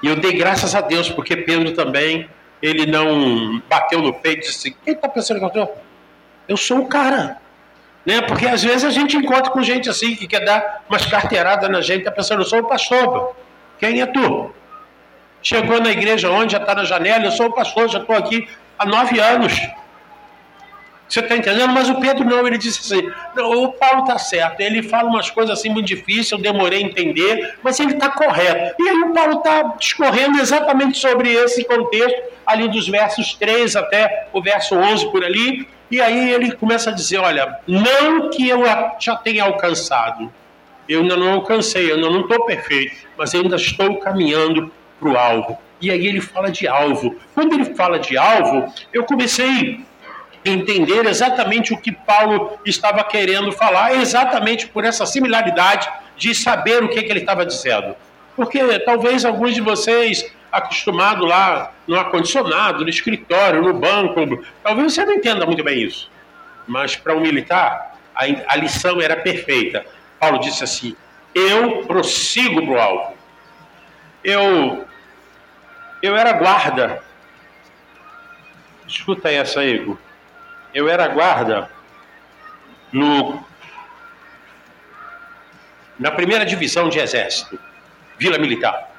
E 0.02 0.08
eu 0.08 0.16
dei 0.16 0.32
graças 0.32 0.74
a 0.74 0.80
Deus, 0.80 1.08
porque 1.08 1.36
Pedro 1.36 1.72
também, 1.72 2.28
ele 2.60 2.86
não 2.86 3.62
bateu 3.68 4.02
no 4.02 4.12
peito 4.12 4.46
e 4.46 4.50
disse: 4.50 4.76
Quem 4.84 4.94
está 4.94 5.08
pensando 5.08 5.38
que 5.38 5.44
eu 5.44 5.48
estou? 5.48 5.78
Eu 6.48 6.56
sou 6.56 6.80
o 6.80 6.86
cara. 6.86 7.40
Né? 8.04 8.20
Porque 8.22 8.46
às 8.46 8.62
vezes 8.62 8.84
a 8.84 8.90
gente 8.90 9.16
encontra 9.16 9.50
com 9.50 9.62
gente 9.62 9.88
assim 9.88 10.14
que 10.14 10.26
quer 10.26 10.44
dar 10.44 10.84
umas 10.88 11.06
carteiradas 11.06 11.70
na 11.70 11.80
gente, 11.80 12.00
está 12.00 12.10
pensando, 12.10 12.42
eu 12.42 12.46
sou 12.46 12.60
o 12.60 12.64
pastor. 12.64 13.34
Quem 13.78 14.00
é 14.00 14.06
tu? 14.06 14.54
Chegou 15.42 15.80
na 15.80 15.90
igreja 15.90 16.30
onde? 16.30 16.52
Já 16.52 16.58
está 16.58 16.74
na 16.74 16.84
janela, 16.84 17.24
eu 17.24 17.32
sou 17.32 17.46
o 17.46 17.52
pastor, 17.52 17.88
já 17.88 17.98
estou 17.98 18.16
aqui 18.16 18.48
há 18.78 18.86
nove 18.86 19.20
anos. 19.20 19.52
Você 21.08 21.20
está 21.20 21.36
entendendo? 21.36 21.68
Mas 21.72 21.88
o 21.88 22.00
Pedro 22.00 22.24
não, 22.24 22.46
ele 22.46 22.58
disse 22.58 22.80
assim: 22.80 23.08
o 23.36 23.68
Paulo 23.72 24.00
está 24.02 24.18
certo, 24.18 24.60
ele 24.60 24.82
fala 24.82 25.08
umas 25.08 25.30
coisas 25.30 25.58
assim 25.58 25.68
muito 25.68 25.86
difíceis, 25.86 26.32
eu 26.32 26.38
demorei 26.38 26.82
a 26.82 26.86
entender, 26.86 27.54
mas 27.62 27.78
ele 27.78 27.92
está 27.92 28.08
correto. 28.08 28.74
E 28.82 28.88
aí 28.88 28.98
o 29.02 29.12
Paulo 29.12 29.38
está 29.38 29.62
discorrendo 29.78 30.40
exatamente 30.40 30.98
sobre 30.98 31.32
esse 31.32 31.64
contexto, 31.64 32.22
ali 32.46 32.68
dos 32.68 32.88
versos 32.88 33.34
3 33.34 33.76
até 33.76 34.28
o 34.32 34.42
verso 34.42 34.74
11 34.74 35.10
por 35.10 35.24
ali, 35.24 35.68
e 35.90 36.00
aí 36.00 36.32
ele 36.32 36.52
começa 36.52 36.90
a 36.90 36.92
dizer: 36.92 37.18
olha, 37.18 37.58
não 37.66 38.30
que 38.30 38.48
eu 38.48 38.62
já 38.98 39.14
tenha 39.16 39.44
alcançado, 39.44 40.32
eu 40.88 41.00
ainda 41.00 41.16
não 41.16 41.34
alcancei, 41.34 41.90
eu 41.90 41.96
ainda 41.96 42.10
não 42.10 42.22
estou 42.22 42.44
perfeito, 42.46 42.96
mas 43.16 43.34
ainda 43.34 43.56
estou 43.56 43.98
caminhando 43.98 44.72
para 44.98 45.08
o 45.08 45.16
alvo. 45.16 45.58
E 45.80 45.90
aí 45.90 46.06
ele 46.06 46.20
fala 46.20 46.50
de 46.50 46.66
alvo. 46.66 47.16
Quando 47.34 47.52
ele 47.52 47.74
fala 47.74 47.98
de 47.98 48.16
alvo, 48.16 48.72
eu 48.92 49.04
comecei 49.04 49.80
entender 50.44 51.06
exatamente 51.06 51.72
o 51.72 51.78
que 51.78 51.92
Paulo 51.92 52.58
estava 52.64 53.02
querendo 53.02 53.50
falar, 53.52 53.94
exatamente 53.94 54.66
por 54.68 54.84
essa 54.84 55.06
similaridade 55.06 55.88
de 56.16 56.34
saber 56.34 56.82
o 56.82 56.88
que, 56.88 57.02
que 57.02 57.10
ele 57.10 57.20
estava 57.20 57.46
dizendo. 57.46 57.96
Porque 58.36 58.78
talvez 58.80 59.24
alguns 59.24 59.54
de 59.54 59.60
vocês 59.60 60.30
acostumado 60.54 61.24
lá 61.24 61.72
no 61.86 61.98
ar-condicionado, 61.98 62.84
no 62.84 62.88
escritório, 62.88 63.62
no 63.62 63.74
banco. 63.74 64.44
Talvez 64.62 64.94
você 64.94 65.04
não 65.04 65.14
entenda 65.14 65.44
muito 65.44 65.64
bem 65.64 65.82
isso. 65.82 66.10
Mas 66.66 66.94
para 66.94 67.14
um 67.14 67.20
militar, 67.20 67.98
a, 68.14 68.24
a 68.48 68.56
lição 68.56 69.00
era 69.00 69.16
perfeita. 69.16 69.84
Paulo 70.18 70.38
disse 70.38 70.62
assim: 70.62 70.96
Eu 71.34 71.84
prossigo 71.86 72.64
para 72.64 72.74
o 72.74 72.80
alvo. 72.80 73.14
Eu, 74.22 74.84
eu 76.02 76.16
era 76.16 76.32
guarda. 76.32 77.02
Escuta 78.86 79.30
essa, 79.30 79.64
Ego. 79.64 79.98
Eu 80.74 80.88
era 80.88 81.06
guarda 81.06 81.70
no, 82.92 83.40
na 85.98 86.10
primeira 86.10 86.44
divisão 86.44 86.88
de 86.88 86.98
exército, 86.98 87.58
Vila 88.18 88.38
Militar. 88.38 88.90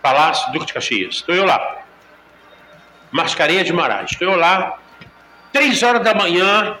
Palácio 0.00 0.52
Duque 0.52 0.66
de 0.66 0.72
Caxias. 0.72 1.16
Estou 1.16 1.34
eu 1.34 1.44
lá. 1.44 1.78
Mascarenha 3.10 3.64
de 3.64 3.72
Marais. 3.72 4.12
Estou 4.12 4.28
eu 4.28 4.36
lá. 4.36 4.78
Três 5.52 5.82
horas 5.82 6.02
da 6.02 6.14
manhã. 6.14 6.78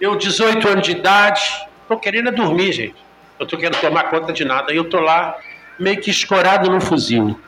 Eu, 0.00 0.16
18 0.16 0.68
anos 0.68 0.86
de 0.86 0.92
idade. 0.92 1.42
Estou 1.82 1.98
querendo 1.98 2.30
dormir, 2.30 2.72
gente. 2.72 3.02
Eu 3.38 3.44
estou 3.44 3.58
querendo 3.58 3.80
tomar 3.80 4.04
conta 4.04 4.32
de 4.32 4.44
nada. 4.44 4.72
E 4.72 4.76
eu 4.76 4.82
estou 4.82 5.00
lá, 5.00 5.36
meio 5.78 6.00
que 6.00 6.10
escorado 6.10 6.70
no 6.70 6.80
fuzil. 6.80 7.40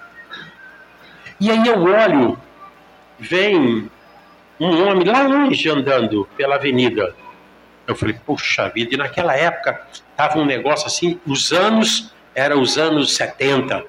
E 1.39 1.51
aí 1.51 1.67
eu 1.67 1.83
olho, 1.83 2.39
vem 3.19 3.91
um 4.67 4.89
homem 4.89 5.05
lá 5.05 5.23
longe 5.23 5.69
andando 5.69 6.29
pela 6.37 6.57
avenida. 6.57 7.15
Eu 7.87 7.97
falei, 7.97 8.17
puxa 8.25 8.69
vida, 8.69 8.95
e 8.95 8.97
naquela 8.97 9.35
época 9.35 9.81
tava 10.17 10.39
um 10.39 10.45
negócio 10.45 10.87
assim, 10.87 11.21
os 11.27 11.53
anos, 11.53 12.13
era 12.35 12.57
os 12.57 12.79
anos 12.79 13.15
70. 13.17 13.85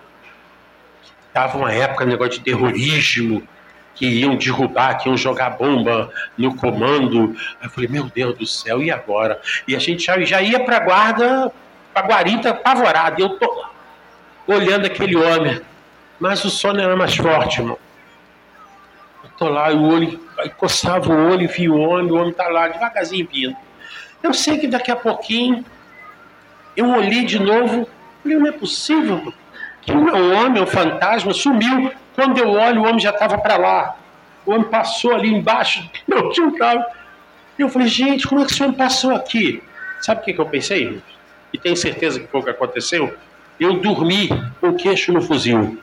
Estava 1.28 1.58
uma 1.58 1.72
época, 1.72 2.06
negócio 2.06 2.34
de 2.34 2.42
terrorismo, 2.42 3.48
que 3.96 4.08
iam 4.08 4.36
derrubar, 4.36 4.98
que 4.98 5.08
iam 5.08 5.16
jogar 5.16 5.52
bomba 5.52 6.12
no 6.38 6.56
comando. 6.56 7.36
Aí 7.62 7.68
eu 7.68 7.70
falei, 7.70 7.90
meu 7.90 8.06
Deus 8.06 8.38
do 8.38 8.46
céu, 8.46 8.82
e 8.82 8.90
agora? 8.90 9.40
E 9.68 9.76
a 9.76 9.80
gente 9.80 10.04
já, 10.04 10.20
já 10.22 10.42
ia 10.42 10.60
para 10.60 10.78
a 10.78 10.80
guarda, 10.80 11.52
para 11.94 12.04
a 12.04 12.08
guarita, 12.08 12.50
apavorado. 12.50 13.22
Eu 13.22 13.30
tô 13.38 13.66
olhando 14.48 14.86
aquele 14.86 15.16
homem. 15.16 15.62
Mas 16.20 16.44
o 16.44 16.50
sono 16.50 16.80
era 16.80 16.96
mais 16.96 17.16
forte, 17.16 17.60
irmão. 17.60 17.78
Tô 19.44 19.50
lá, 19.50 19.74
o 19.74 19.90
olho, 19.90 20.18
coçava 20.56 21.12
o 21.12 21.32
olho, 21.32 21.50
via 21.50 21.70
o 21.70 21.78
homem, 21.78 22.10
o 22.10 22.16
homem 22.16 22.32
tá 22.32 22.48
lá, 22.48 22.70
devagarzinho 22.70 23.28
vindo. 23.30 23.54
Eu 24.24 24.34
sei 24.34 24.58
que 24.58 24.68
daqui 24.68 24.90
a 24.90 24.96
pouquinho, 24.96 25.66
eu 26.78 26.90
olhei 26.90 27.26
de 27.26 27.38
novo, 27.40 27.86
falei, 28.22 28.38
não 28.38 28.48
é 28.48 28.54
possível, 28.54 29.34
que 29.82 29.92
o 29.92 30.32
homem, 30.32 30.64
o 30.64 30.66
fantasma, 30.66 31.34
sumiu. 31.34 31.92
Quando 32.16 32.38
eu 32.38 32.52
olho, 32.52 32.84
o 32.84 32.86
homem 32.86 33.02
já 33.02 33.10
estava 33.10 33.38
para 33.38 33.58
lá. 33.58 33.98
O 34.46 34.52
homem 34.54 34.64
passou 34.64 35.14
ali 35.14 35.28
embaixo, 35.28 35.90
meu 36.08 36.30
tio 36.30 36.48
estava. 36.48 36.86
Eu 37.60 37.68
falei, 37.68 37.90
gente, 37.90 38.26
como 38.26 38.40
é 38.40 38.46
que 38.46 38.54
esse 38.54 38.64
homem 38.64 38.78
passou 38.78 39.14
aqui? 39.14 39.62
Sabe 40.00 40.22
o 40.22 40.24
que, 40.24 40.32
que 40.32 40.40
eu 40.40 40.46
pensei? 40.46 41.02
E 41.52 41.58
tenho 41.58 41.76
certeza 41.76 42.18
que 42.18 42.28
foi 42.28 42.40
o 42.40 42.44
que 42.46 42.50
aconteceu. 42.50 43.14
Eu 43.60 43.74
dormi 43.74 44.30
com 44.62 44.70
o 44.70 44.76
queixo 44.76 45.12
no 45.12 45.22
fuzil. 45.22 45.83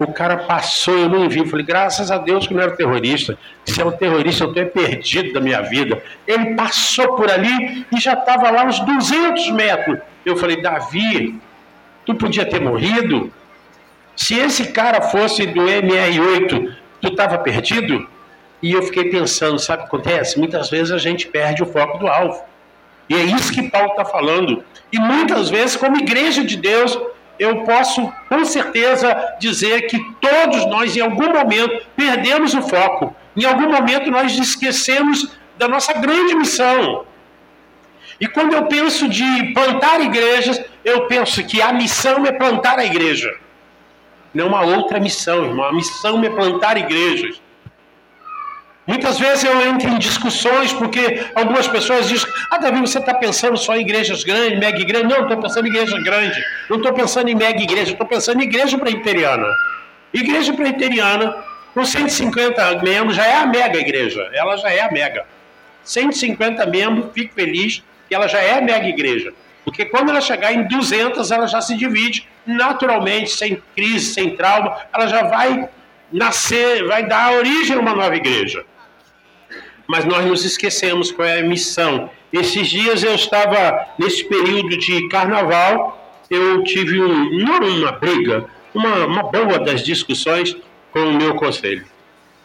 O 0.00 0.12
cara 0.14 0.38
passou, 0.38 0.96
eu 0.96 1.10
não 1.10 1.28
vi. 1.28 1.46
falei, 1.46 1.64
graças 1.64 2.10
a 2.10 2.16
Deus 2.16 2.46
que 2.46 2.54
não 2.54 2.62
era 2.62 2.74
terrorista. 2.74 3.38
Se 3.66 3.82
é 3.82 3.84
um 3.84 3.92
terrorista, 3.92 4.44
eu 4.44 4.48
estou 4.48 4.66
perdido 4.66 5.34
da 5.34 5.40
minha 5.42 5.60
vida. 5.60 6.02
Ele 6.26 6.54
passou 6.54 7.16
por 7.16 7.30
ali 7.30 7.86
e 7.94 8.00
já 8.00 8.14
estava 8.14 8.50
lá 8.50 8.64
uns 8.64 8.80
200 8.80 9.50
metros. 9.50 9.98
Eu 10.24 10.38
falei, 10.38 10.62
Davi, 10.62 11.38
tu 12.06 12.14
podia 12.14 12.46
ter 12.46 12.62
morrido. 12.62 13.30
Se 14.16 14.34
esse 14.38 14.68
cara 14.68 15.02
fosse 15.02 15.44
do 15.44 15.60
MR8, 15.60 16.74
tu 17.02 17.08
estava 17.08 17.36
perdido? 17.36 18.08
E 18.62 18.72
eu 18.72 18.82
fiquei 18.82 19.10
pensando, 19.10 19.58
sabe 19.58 19.82
o 19.82 19.86
que 19.86 19.96
acontece? 19.96 20.38
Muitas 20.38 20.70
vezes 20.70 20.92
a 20.92 20.98
gente 20.98 21.26
perde 21.26 21.62
o 21.62 21.66
foco 21.66 21.98
do 21.98 22.08
alvo. 22.08 22.42
E 23.06 23.14
é 23.14 23.22
isso 23.22 23.52
que 23.52 23.68
Paulo 23.68 23.90
está 23.90 24.06
falando. 24.06 24.64
E 24.90 24.98
muitas 24.98 25.50
vezes, 25.50 25.76
como 25.76 25.98
igreja 25.98 26.42
de 26.42 26.56
Deus, 26.56 26.98
eu 27.40 27.64
posso 27.64 28.12
com 28.28 28.44
certeza 28.44 29.34
dizer 29.40 29.86
que 29.86 29.98
todos 30.20 30.66
nós, 30.66 30.94
em 30.94 31.00
algum 31.00 31.32
momento, 31.32 31.86
perdemos 31.96 32.52
o 32.52 32.60
foco. 32.60 33.16
Em 33.34 33.46
algum 33.46 33.70
momento, 33.70 34.10
nós 34.10 34.36
esquecemos 34.38 35.26
da 35.56 35.66
nossa 35.66 35.94
grande 35.94 36.34
missão. 36.34 37.06
E 38.20 38.28
quando 38.28 38.52
eu 38.52 38.66
penso 38.66 39.08
de 39.08 39.54
plantar 39.54 40.02
igrejas, 40.02 40.62
eu 40.84 41.06
penso 41.06 41.42
que 41.42 41.62
a 41.62 41.72
missão 41.72 42.26
é 42.26 42.32
plantar 42.32 42.78
a 42.78 42.84
igreja. 42.84 43.34
Não 44.34 44.48
uma 44.48 44.60
outra 44.60 45.00
missão, 45.00 45.46
irmão. 45.46 45.64
A 45.64 45.72
missão 45.72 46.22
é 46.22 46.28
plantar 46.28 46.76
igrejas. 46.76 47.40
Muitas 48.90 49.20
vezes 49.20 49.44
eu 49.44 49.60
entro 49.68 49.88
em 49.88 49.98
discussões 49.98 50.72
porque 50.72 51.24
algumas 51.36 51.68
pessoas 51.68 52.08
dizem: 52.08 52.28
Ah, 52.50 52.58
Davi, 52.58 52.80
você 52.80 52.98
está 52.98 53.14
pensando 53.14 53.56
só 53.56 53.76
em 53.76 53.82
igrejas 53.82 54.24
grandes, 54.24 54.58
mega 54.58 54.80
igreja? 54.80 55.04
Não, 55.04 55.22
estou 55.22 55.36
pensando 55.36 55.68
em 55.68 55.70
igreja 55.70 56.02
grande. 56.02 56.44
Não 56.68 56.76
estou 56.76 56.92
pensando 56.92 57.28
em 57.28 57.36
mega 57.36 57.62
igreja, 57.62 57.92
estou 57.92 58.04
pensando 58.04 58.40
em 58.40 58.46
igreja 58.46 58.76
presbiteriana. 58.76 59.46
Igreja 60.12 60.52
presbiteriana, 60.52 61.36
com 61.72 61.84
150 61.84 62.82
membros, 62.82 63.14
já 63.14 63.24
é 63.24 63.36
a 63.36 63.46
mega 63.46 63.78
igreja. 63.78 64.28
Ela 64.32 64.56
já 64.56 64.72
é 64.72 64.80
a 64.80 64.90
mega. 64.90 65.24
150 65.84 66.66
membros, 66.66 67.12
fico 67.14 67.32
feliz 67.32 67.84
que 68.08 68.14
ela 68.16 68.26
já 68.26 68.40
é 68.40 68.58
a 68.58 68.60
mega 68.60 68.88
igreja. 68.88 69.32
Porque 69.64 69.84
quando 69.84 70.10
ela 70.10 70.20
chegar 70.20 70.52
em 70.52 70.66
200, 70.66 71.30
ela 71.30 71.46
já 71.46 71.60
se 71.60 71.76
divide 71.76 72.26
naturalmente, 72.44 73.30
sem 73.30 73.62
crise, 73.76 74.12
sem 74.12 74.34
trauma, 74.34 74.76
ela 74.92 75.06
já 75.06 75.22
vai 75.22 75.68
nascer, 76.12 76.84
vai 76.88 77.06
dar 77.06 77.34
origem 77.34 77.76
a 77.76 77.78
uma 77.78 77.94
nova 77.94 78.16
igreja. 78.16 78.64
Mas 79.90 80.04
nós 80.04 80.24
nos 80.24 80.44
esquecemos 80.44 81.10
qual 81.10 81.26
é 81.26 81.40
a 81.40 81.42
missão. 81.42 82.08
Esses 82.32 82.68
dias 82.68 83.02
eu 83.02 83.12
estava, 83.12 83.88
nesse 83.98 84.22
período 84.22 84.78
de 84.78 85.08
carnaval, 85.08 86.22
eu 86.30 86.62
tive 86.62 87.02
um, 87.02 87.38
não 87.38 87.58
uma 87.58 87.90
briga, 87.90 88.48
uma, 88.72 89.04
uma 89.06 89.24
boa 89.24 89.58
das 89.58 89.82
discussões 89.82 90.56
com 90.92 91.00
o 91.00 91.12
meu 91.14 91.34
conselho. 91.34 91.84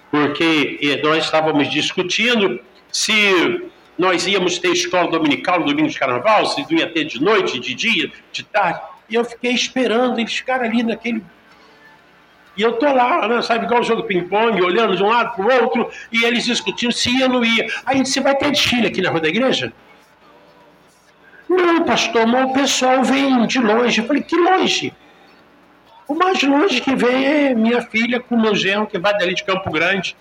Porque 0.10 1.00
nós 1.04 1.26
estávamos 1.26 1.70
discutindo 1.70 2.60
se 2.92 3.70
nós 3.96 4.26
íamos 4.26 4.58
ter 4.58 4.70
escola 4.70 5.12
dominical 5.12 5.60
no 5.60 5.68
domingo 5.68 5.90
de 5.90 6.00
carnaval, 6.00 6.48
se 6.48 6.66
ia 6.72 6.88
ter 6.88 7.04
de 7.06 7.22
noite, 7.22 7.60
de 7.60 7.76
dia, 7.76 8.12
de 8.32 8.42
tarde. 8.42 8.82
E 9.08 9.14
eu 9.14 9.24
fiquei 9.24 9.52
esperando 9.52 10.18
eles 10.20 10.34
ficarem 10.34 10.68
ali 10.68 10.82
naquele. 10.82 11.24
E 12.58 12.62
eu 12.62 12.74
tô 12.74 12.92
lá, 12.92 13.28
né, 13.28 13.42
sabe, 13.42 13.66
igual 13.66 13.82
o 13.82 13.84
jogo 13.84 14.04
ping-pong, 14.04 14.62
olhando 14.62 14.96
de 14.96 15.04
um 15.04 15.08
lado 15.08 15.36
para 15.36 15.46
o 15.46 15.64
outro, 15.64 15.90
e 16.12 16.24
eles 16.24 16.46
discutindo 16.46 16.94
se 16.94 17.10
ia 17.10 17.26
ou 17.26 17.34
não 17.34 17.46
ia. 17.46 17.68
Aí 17.86 18.06
você 18.06 18.22
vai 18.22 18.36
ter 18.36 18.52
desfile 18.52 18.88
aqui 18.88 19.02
na 19.02 19.10
rua 19.10 19.20
da 19.20 19.28
igreja? 19.28 19.74
Não, 21.50 21.84
pastor, 21.84 22.26
mas 22.26 22.50
o 22.50 22.54
pessoal 22.54 23.04
vem 23.04 23.46
de 23.46 23.60
longe. 23.60 24.02
Eu 24.02 24.08
falei, 24.08 24.24
que 24.24 24.36
longe? 24.36 24.94
O 26.08 26.14
mais 26.14 26.42
longe 26.44 26.82
que 26.82 26.96
vem 26.96 27.26
é 27.26 27.54
minha 27.54 27.82
filha 27.82 28.20
com 28.20 28.40
meu 28.40 28.56
genro, 28.56 28.88
que 28.88 28.98
vai 28.98 29.18
dali 29.18 29.34
de 29.34 29.44
Campo 29.44 29.70
Grande. 29.72 30.16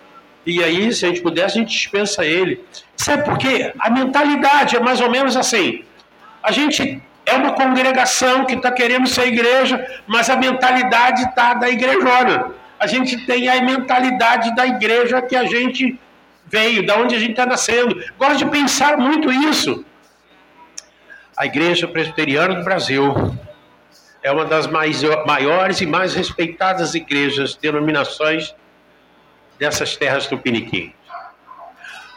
E 0.46 0.62
aí, 0.62 0.92
se 0.92 1.06
a 1.06 1.08
gente 1.08 1.22
pudesse, 1.22 1.58
a 1.58 1.60
gente 1.60 1.70
dispensa 1.70 2.24
ele. 2.24 2.64
Sabe 2.96 3.24
por 3.24 3.38
quê? 3.38 3.72
A 3.78 3.90
mentalidade 3.90 4.76
é 4.76 4.80
mais 4.80 5.00
ou 5.00 5.10
menos 5.10 5.36
assim. 5.36 5.84
A 6.42 6.52
gente 6.52 7.02
é 7.26 7.34
uma 7.34 7.52
congregação 7.52 8.44
que 8.44 8.54
está 8.54 8.70
querendo 8.70 9.08
ser 9.08 9.28
igreja, 9.28 9.84
mas 10.06 10.28
a 10.28 10.36
mentalidade 10.36 11.22
está 11.22 11.54
da 11.54 11.68
igrejona. 11.68 12.52
A 12.78 12.86
gente 12.86 13.24
tem 13.26 13.48
a 13.48 13.62
mentalidade 13.62 14.54
da 14.54 14.66
igreja 14.66 15.22
que 15.22 15.34
a 15.34 15.44
gente 15.44 15.98
veio, 16.46 16.84
da 16.84 16.96
onde 16.96 17.14
a 17.14 17.18
gente 17.18 17.30
está 17.30 17.46
nascendo. 17.46 18.02
Gosto 18.18 18.38
de 18.38 18.46
pensar 18.46 18.98
muito 18.98 19.32
isso. 19.32 19.84
A 21.36 21.46
igreja 21.46 21.88
presbiteriana 21.88 22.54
do 22.56 22.64
Brasil 22.64 23.36
é 24.22 24.30
uma 24.30 24.44
das 24.44 24.66
mais, 24.66 25.02
maiores 25.26 25.80
e 25.80 25.86
mais 25.86 26.14
respeitadas 26.14 26.94
igrejas, 26.94 27.56
denominações 27.56 28.54
dessas 29.58 29.96
terras 29.96 30.26
tupiniquim. 30.26 30.92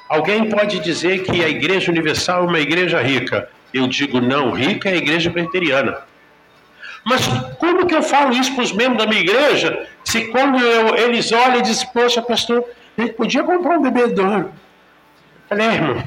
Alguém 0.10 0.50
pode 0.50 0.80
dizer 0.80 1.24
que 1.24 1.44
a 1.44 1.50
Igreja 1.50 1.92
Universal 1.92 2.44
é 2.44 2.48
uma 2.48 2.60
igreja 2.60 3.02
rica. 3.02 3.50
Eu 3.74 3.88
digo 3.88 4.22
não, 4.22 4.52
rica 4.52 4.90
é 4.90 4.94
a 4.94 4.98
igreja 4.98 5.30
presbiteriana. 5.30 5.98
Mas 7.06 7.26
como 7.58 7.86
que 7.86 7.96
eu 7.96 8.04
falo 8.04 8.34
isso 8.34 8.54
para 8.54 8.64
os 8.64 8.74
membros 8.74 8.98
da 8.98 9.08
minha 9.08 9.22
igreja, 9.22 9.88
se 10.04 10.26
quando 10.28 10.60
eu, 10.60 10.96
eles 10.96 11.32
olham 11.32 11.60
e 11.60 11.62
dizem, 11.62 11.88
poxa, 11.94 12.22
pastor, 12.22 12.66
a 12.98 13.02
gente 13.02 13.14
podia 13.14 13.44
comprar 13.44 13.78
um 13.78 13.82
bebedouro. 13.82 14.52
Falei, 15.48 15.68
é, 15.68 15.74
irmão, 15.76 16.04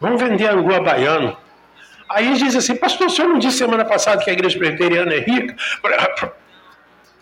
vamos 0.00 0.22
vender 0.22 0.48
angu 0.48 0.80
baiano. 0.82 1.36
Aí 2.08 2.32
diz 2.34 2.56
assim, 2.56 2.74
pastor, 2.76 3.08
o 3.08 3.10
senhor 3.10 3.28
não 3.28 3.38
disse 3.38 3.58
semana 3.58 3.84
passada 3.84 4.22
que 4.22 4.30
a 4.30 4.32
igreja 4.32 4.58
presbiteriana 4.58 5.12
é 5.12 5.20
rica? 5.20 5.54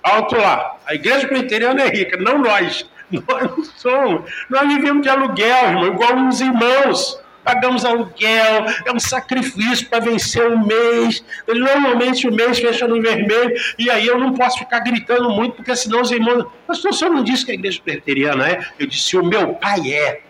Alto 0.02 0.36
lá, 0.36 0.76
a 0.86 0.94
igreja 0.94 1.26
presbiteriana 1.26 1.82
é 1.82 1.88
rica, 1.88 2.16
não 2.16 2.38
nós. 2.38 2.88
Nós 3.10 3.42
não 3.42 3.64
somos. 3.64 4.30
Nós 4.50 4.68
vivemos 4.68 5.02
de 5.02 5.08
aluguel, 5.08 5.68
irmão, 5.68 5.86
igual 5.86 6.14
uns 6.14 6.40
irmãos. 6.42 7.18
Pagamos 7.48 7.82
aluguel, 7.82 8.66
é 8.84 8.92
um 8.92 9.00
sacrifício 9.00 9.88
para 9.88 10.00
vencer 10.00 10.46
o 10.46 10.58
mês. 10.66 11.24
Normalmente 11.46 12.28
o 12.28 12.34
mês 12.34 12.58
fecha 12.58 12.86
no 12.86 13.00
vermelho, 13.00 13.54
e 13.78 13.88
aí 13.88 14.06
eu 14.06 14.18
não 14.18 14.34
posso 14.34 14.58
ficar 14.58 14.80
gritando 14.80 15.30
muito, 15.30 15.54
porque 15.54 15.74
senão 15.74 16.02
os 16.02 16.10
irmãos. 16.10 16.44
Mas 16.68 16.84
o 16.84 16.92
senhor 16.92 17.10
não 17.10 17.24
disse 17.24 17.46
que 17.46 17.52
a 17.52 17.54
igreja 17.54 17.80
presbiteriana 17.82 18.50
é? 18.50 18.68
Eu 18.78 18.86
disse, 18.86 19.16
o 19.16 19.24
meu 19.24 19.54
pai 19.54 19.94
é. 19.94 20.20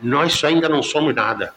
Nós 0.00 0.42
ainda 0.44 0.66
não 0.66 0.82
somos 0.82 1.14
nada. 1.14 1.52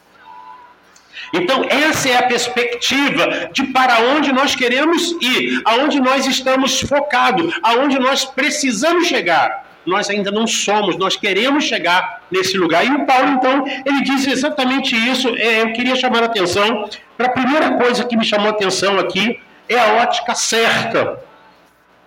Então, 1.34 1.64
essa 1.70 2.10
é 2.10 2.18
a 2.18 2.24
perspectiva 2.24 3.50
de 3.54 3.68
para 3.68 4.02
onde 4.02 4.34
nós 4.34 4.54
queremos 4.54 5.14
ir, 5.22 5.62
aonde 5.64 6.02
nós 6.02 6.28
estamos 6.28 6.82
focados, 6.82 7.58
aonde 7.64 7.98
nós 7.98 8.26
precisamos 8.26 9.08
chegar 9.08 9.65
nós 9.86 10.10
ainda 10.10 10.32
não 10.32 10.48
somos, 10.48 10.98
nós 10.98 11.16
queremos 11.16 11.64
chegar 11.64 12.24
nesse 12.32 12.58
lugar. 12.58 12.86
E 12.86 12.90
o 12.90 13.06
Paulo, 13.06 13.30
então, 13.30 13.66
ele 13.86 14.04
diz 14.04 14.28
exatamente 14.28 14.96
isso. 14.96 15.30
É, 15.36 15.62
eu 15.62 15.74
queria 15.74 15.96
chamar 15.96 16.24
a 16.24 16.26
atenção 16.26 16.90
para 17.18 17.28
a 17.28 17.32
primeira 17.32 17.78
coisa 17.78 18.04
que 18.04 18.18
me 18.18 18.26
chamou 18.26 18.48
a 18.48 18.52
atenção 18.52 18.98
aqui 19.00 19.40
é 19.70 19.78
a 19.78 20.04
ótica 20.04 20.34
certa. 20.36 21.20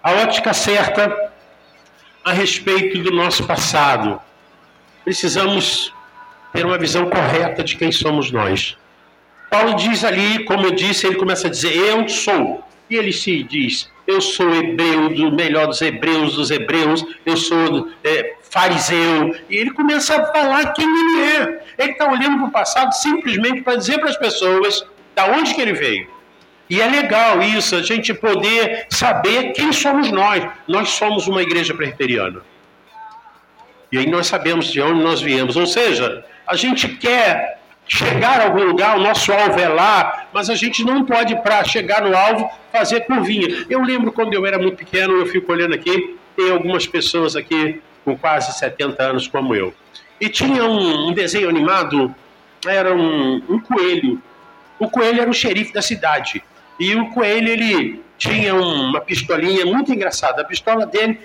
A 0.03 0.13
ótica 0.13 0.53
certa 0.53 1.33
a 2.25 2.33
respeito 2.33 2.99
do 3.03 3.11
nosso 3.11 3.45
passado. 3.47 4.21
Precisamos 5.05 5.93
ter 6.53 6.65
uma 6.67 6.79
visão 6.79 7.09
correta 7.09 7.63
de 7.63 7.77
quem 7.77 7.91
somos 7.91 8.31
nós. 8.31 8.77
Paulo 9.51 9.75
diz 9.75 10.05
ali, 10.05 10.45
como 10.45 10.67
eu 10.67 10.73
disse, 10.73 11.07
ele 11.07 11.17
começa 11.17 11.47
a 11.47 11.51
dizer: 11.51 11.75
Eu 11.75 12.09
sou. 12.09 12.63
E 12.91 12.97
ele 12.97 13.13
se 13.13 13.43
diz: 13.43 13.91
eu 14.09 14.23
sou 14.23 14.55
hebreu, 14.55 15.11
do 15.11 15.31
melhor 15.31 15.67
dos 15.67 15.83
hebreus 15.83 16.35
dos 16.35 16.51
hebreus, 16.51 17.05
eu 17.27 17.37
sou 17.37 17.91
é, 18.03 18.37
fariseu. 18.51 19.37
E 19.51 19.57
ele 19.57 19.71
começa 19.71 20.17
a 20.17 20.33
falar 20.33 20.73
quem 20.73 20.87
ele 20.87 21.21
é. 21.23 21.63
Ele 21.79 21.93
está 21.93 22.11
olhando 22.11 22.39
para 22.39 22.47
o 22.47 22.51
passado 22.51 22.91
simplesmente 22.95 23.61
para 23.61 23.77
dizer 23.77 23.99
para 23.99 24.09
as 24.09 24.17
pessoas 24.17 24.83
da 25.15 25.27
onde 25.27 25.55
que 25.55 25.61
ele 25.61 25.75
veio. 25.75 26.09
E 26.71 26.81
é 26.81 26.89
legal 26.89 27.43
isso, 27.43 27.77
a 27.77 27.83
gente 27.83 28.15
poder 28.15 28.87
saber 28.89 29.53
quem 29.53 29.73
somos 29.73 30.11
nós. 30.11 30.43
Nós 30.67 30.89
somos 30.89 31.29
uma 31.29 31.43
igreja 31.43 31.75
presbiteriana. 31.75 32.41
E 33.93 33.99
aí 33.99 34.07
nós 34.07 34.27
sabemos 34.27 34.73
de 34.73 34.81
onde 34.81 35.03
nós 35.03 35.21
viemos. 35.21 35.55
Ou 35.55 35.67
seja, 35.67 36.25
a 36.47 36.57
gente 36.57 36.89
quer 36.89 37.58
chegar 37.89 38.41
a 38.41 38.45
algum 38.45 38.65
lugar, 38.65 38.99
o 38.99 39.01
nosso 39.01 39.33
alvo 39.33 39.59
é 39.59 39.69
lá, 39.69 40.29
mas 40.33 40.51
a 40.51 40.55
gente 40.55 40.85
não 40.85 41.05
pode, 41.05 41.35
para 41.43 41.65
chegar 41.65 42.03
no 42.03 42.15
alvo, 42.15 42.51
fazer 42.71 43.01
curvinha. 43.07 43.67
Eu 43.69 43.83
lembro 43.83 44.13
quando 44.13 44.35
eu 44.35 44.45
era 44.45 44.59
muito 44.59 44.77
pequeno, 44.77 45.15
eu 45.15 45.27
fico 45.27 45.51
olhando 45.51 45.75
aqui, 45.75 46.17
tem 46.37 46.51
algumas 46.51 46.87
pessoas 46.87 47.35
aqui 47.35 47.83
com 48.05 48.17
quase 48.17 48.57
70 48.59 49.03
anos 49.03 49.27
como 49.27 49.55
eu. 49.55 49.73
E 50.21 50.29
tinha 50.29 50.65
um, 50.65 51.09
um 51.09 51.13
desenho 51.13 51.49
animado, 51.49 52.15
era 52.67 52.95
um, 52.95 53.43
um 53.49 53.59
coelho. 53.59 54.23
O 54.79 54.89
coelho 54.91 55.23
era 55.23 55.31
o 55.31 55.35
xerife 55.35 55.73
da 55.73 55.83
cidade. 55.83 56.43
E 56.79 56.95
o 56.95 57.11
coelho, 57.11 57.49
ele 57.49 58.03
tinha 58.17 58.55
uma 58.55 59.01
pistolinha 59.01 59.65
muito 59.65 59.93
engraçada. 59.93 60.43
A 60.43 60.45
pistola 60.45 60.87
dele. 60.87 61.21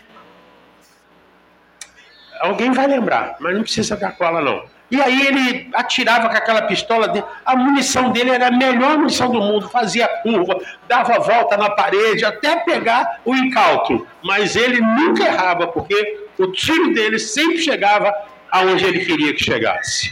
Alguém 2.40 2.72
vai 2.72 2.88
lembrar, 2.88 3.36
mas 3.40 3.54
não 3.54 3.62
precisa 3.62 3.96
dar 3.96 4.12
cola, 4.14 4.42
não. 4.42 4.73
E 4.94 5.02
aí 5.02 5.26
ele 5.26 5.70
atirava 5.74 6.30
com 6.30 6.38
aquela 6.38 6.62
pistola 6.62 7.08
dele. 7.08 7.26
A 7.44 7.56
munição 7.56 8.12
dele 8.12 8.30
era 8.30 8.50
a 8.50 8.52
melhor 8.52 9.00
munição 9.00 9.28
do 9.32 9.42
mundo. 9.42 9.68
Fazia 9.68 10.08
curva, 10.08 10.56
dava 10.88 11.18
volta 11.18 11.58
na 11.58 11.72
parede, 11.72 12.24
até 12.24 12.58
pegar 12.58 13.20
o 13.26 13.34
incauto. 13.34 14.08
Mas 14.24 14.56
ele 14.56 14.80
nunca 14.80 15.24
errava, 15.24 15.66
porque 15.66 16.28
o 16.38 16.46
tiro 16.52 16.94
dele 16.94 17.18
sempre 17.18 17.58
chegava 17.58 18.14
aonde 18.52 18.86
ele 18.86 19.04
queria 19.04 19.34
que 19.34 19.44
chegasse. 19.44 20.12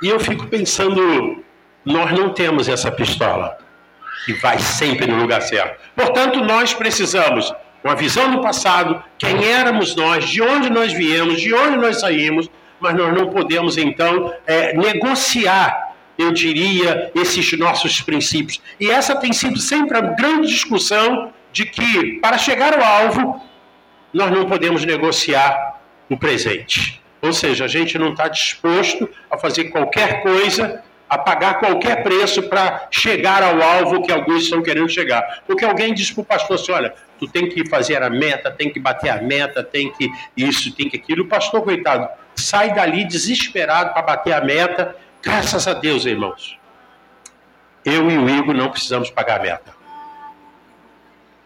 E 0.00 0.08
eu 0.08 0.20
fico 0.20 0.46
pensando, 0.46 1.44
nós 1.84 2.12
não 2.12 2.28
temos 2.32 2.68
essa 2.68 2.92
pistola 2.92 3.58
que 4.24 4.34
vai 4.34 4.60
sempre 4.60 5.04
no 5.04 5.16
lugar 5.16 5.42
certo. 5.42 5.80
Portanto, 5.96 6.44
nós 6.44 6.72
precisamos 6.72 7.52
uma 7.82 7.96
visão 7.96 8.30
do 8.30 8.40
passado, 8.40 9.02
quem 9.18 9.44
éramos 9.44 9.96
nós, 9.96 10.28
de 10.28 10.40
onde 10.40 10.70
nós 10.70 10.92
viemos, 10.92 11.40
de 11.40 11.52
onde 11.52 11.76
nós 11.76 11.98
saímos, 11.98 12.48
mas 12.80 12.94
nós 12.94 13.14
não 13.14 13.30
podemos, 13.30 13.76
então, 13.76 14.32
é, 14.46 14.76
negociar, 14.76 15.94
eu 16.18 16.32
diria, 16.32 17.10
esses 17.14 17.52
nossos 17.58 18.00
princípios. 18.00 18.60
E 18.80 18.90
essa 18.90 19.16
tem 19.16 19.32
sido 19.32 19.58
sempre 19.58 19.96
a 19.96 20.00
grande 20.00 20.48
discussão 20.48 21.32
de 21.52 21.66
que, 21.66 22.18
para 22.20 22.38
chegar 22.38 22.74
ao 22.74 22.84
alvo, 22.84 23.40
nós 24.12 24.30
não 24.30 24.46
podemos 24.46 24.84
negociar 24.84 25.80
o 26.08 26.16
presente. 26.16 27.02
Ou 27.20 27.32
seja, 27.32 27.64
a 27.64 27.68
gente 27.68 27.98
não 27.98 28.10
está 28.10 28.28
disposto 28.28 29.08
a 29.30 29.36
fazer 29.36 29.64
qualquer 29.64 30.22
coisa, 30.22 30.82
a 31.08 31.18
pagar 31.18 31.58
qualquer 31.58 32.02
preço 32.02 32.42
para 32.44 32.88
chegar 32.90 33.42
ao 33.42 33.62
alvo 33.62 34.02
que 34.02 34.12
alguns 34.12 34.44
estão 34.44 34.62
querendo 34.62 34.88
chegar. 34.88 35.42
Porque 35.46 35.64
alguém 35.64 35.94
diz 35.94 36.10
para 36.10 36.22
o 36.22 36.24
pastor 36.24 36.56
assim: 36.56 36.72
olha, 36.72 36.94
tu 37.18 37.26
tem 37.26 37.48
que 37.48 37.68
fazer 37.68 38.02
a 38.02 38.10
meta, 38.10 38.50
tem 38.50 38.70
que 38.70 38.80
bater 38.80 39.10
a 39.10 39.22
meta, 39.22 39.62
tem 39.62 39.92
que 39.92 40.08
isso, 40.36 40.74
tem 40.74 40.88
que 40.88 40.96
aquilo. 40.96 41.24
O 41.24 41.28
pastor, 41.28 41.62
coitado, 41.62 42.08
sai 42.36 42.74
dali 42.74 43.04
desesperado 43.04 43.92
para 43.92 44.02
bater 44.02 44.32
a 44.32 44.40
meta. 44.40 44.96
Graças 45.22 45.66
a 45.66 45.74
Deus, 45.74 46.04
irmãos. 46.04 46.58
Eu 47.84 48.10
e 48.10 48.18
o 48.18 48.28
Igor 48.28 48.54
não 48.54 48.70
precisamos 48.70 49.10
pagar 49.10 49.40
a 49.40 49.42
meta. 49.42 49.76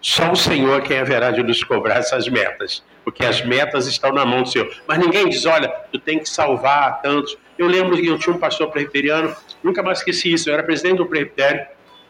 Só 0.00 0.32
o 0.32 0.36
Senhor 0.36 0.80
quem 0.82 0.98
haverá 0.98 1.30
de 1.30 1.42
nos 1.42 1.62
cobrar 1.62 1.96
essas 1.96 2.26
metas, 2.26 2.82
porque 3.04 3.24
as 3.24 3.44
metas 3.44 3.86
estão 3.86 4.12
na 4.12 4.24
mão 4.24 4.42
do 4.42 4.48
Senhor. 4.48 4.74
Mas 4.86 4.98
ninguém 4.98 5.28
diz, 5.28 5.44
olha, 5.44 5.68
tu 5.92 5.98
tem 5.98 6.18
que 6.18 6.28
salvar 6.28 7.02
tantos. 7.02 7.36
Eu 7.58 7.66
lembro 7.66 7.96
que 7.96 8.06
eu 8.06 8.18
tinha 8.18 8.34
um 8.34 8.38
pastor 8.38 8.70
presbiteriano, 8.70 9.36
nunca 9.62 9.82
mais 9.82 9.98
esqueci 9.98 10.32
isso, 10.32 10.48
eu 10.48 10.54
era 10.54 10.62
presidente 10.62 10.96
do 10.96 11.06
presbitério, 11.06 11.66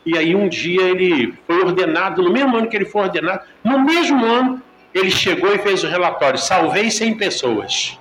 e 0.07 0.17
aí 0.17 0.37
um 0.37 0.49
dia 0.49 0.83
ele 0.83 1.35
foi 1.47 1.65
ordenado, 1.65 2.23
no 2.23 2.33
mesmo 2.33 2.57
ano 2.57 2.69
que 2.69 2.77
ele 2.77 2.85
foi 2.85 3.03
ordenado, 3.03 3.45
no 3.65 3.81
mesmo 3.81 4.25
ano, 4.25 4.63
ele 4.95 5.11
chegou 5.11 5.53
e 5.53 5.59
fez 5.59 5.83
o 5.83 5.89
relatório, 5.89 6.39
salvei 6.39 6.91
100 6.91 7.17
pessoas. 7.17 7.99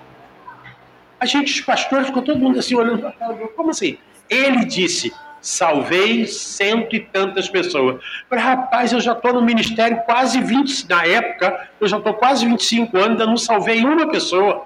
A 1.19 1.25
gente, 1.25 1.51
os 1.51 1.61
pastores, 1.61 2.07
ficou 2.07 2.21
todo 2.21 2.39
mundo 2.39 2.59
assim 2.59 2.75
olhando 2.75 2.99
para 2.99 3.11
cá, 3.11 3.27
como 3.55 3.71
assim? 3.71 3.97
Ele 4.29 4.63
disse, 4.65 5.11
salvei 5.41 6.25
cento 6.25 6.95
e 6.95 6.99
tantas 6.99 7.49
pessoas. 7.49 8.01
Falei, 8.29 8.43
rapaz, 8.43 8.91
eu 8.91 9.01
já 9.01 9.13
estou 9.13 9.33
no 9.33 9.41
ministério 9.41 10.01
quase 10.05 10.39
20, 10.41 10.87
na 10.87 11.05
época, 11.05 11.69
eu 11.79 11.87
já 11.87 11.97
estou 11.97 12.13
quase 12.13 12.45
25 12.45 12.97
anos, 12.97 13.09
ainda 13.11 13.25
não 13.25 13.37
salvei 13.37 13.83
uma 13.83 14.07
pessoa. 14.09 14.65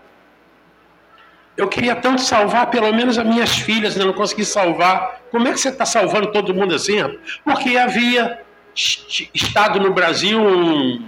Eu 1.55 1.67
queria 1.67 1.95
tanto 1.95 2.21
salvar 2.21 2.67
pelo 2.67 2.91
menos 2.93 3.17
as 3.17 3.25
minhas 3.25 3.51
filhas, 3.51 3.93
ainda 3.93 4.05
não 4.05 4.13
consegui 4.13 4.43
salvar. 4.43 5.21
Como 5.29 5.47
é 5.47 5.51
que 5.51 5.59
você 5.59 5.69
está 5.69 5.85
salvando 5.85 6.31
todo 6.31 6.53
mundo 6.53 6.73
assim? 6.73 6.97
Porque 7.43 7.77
havia 7.77 8.41
estado 8.75 9.79
no 9.79 9.93
Brasil 9.93 10.41
um, 10.41 11.05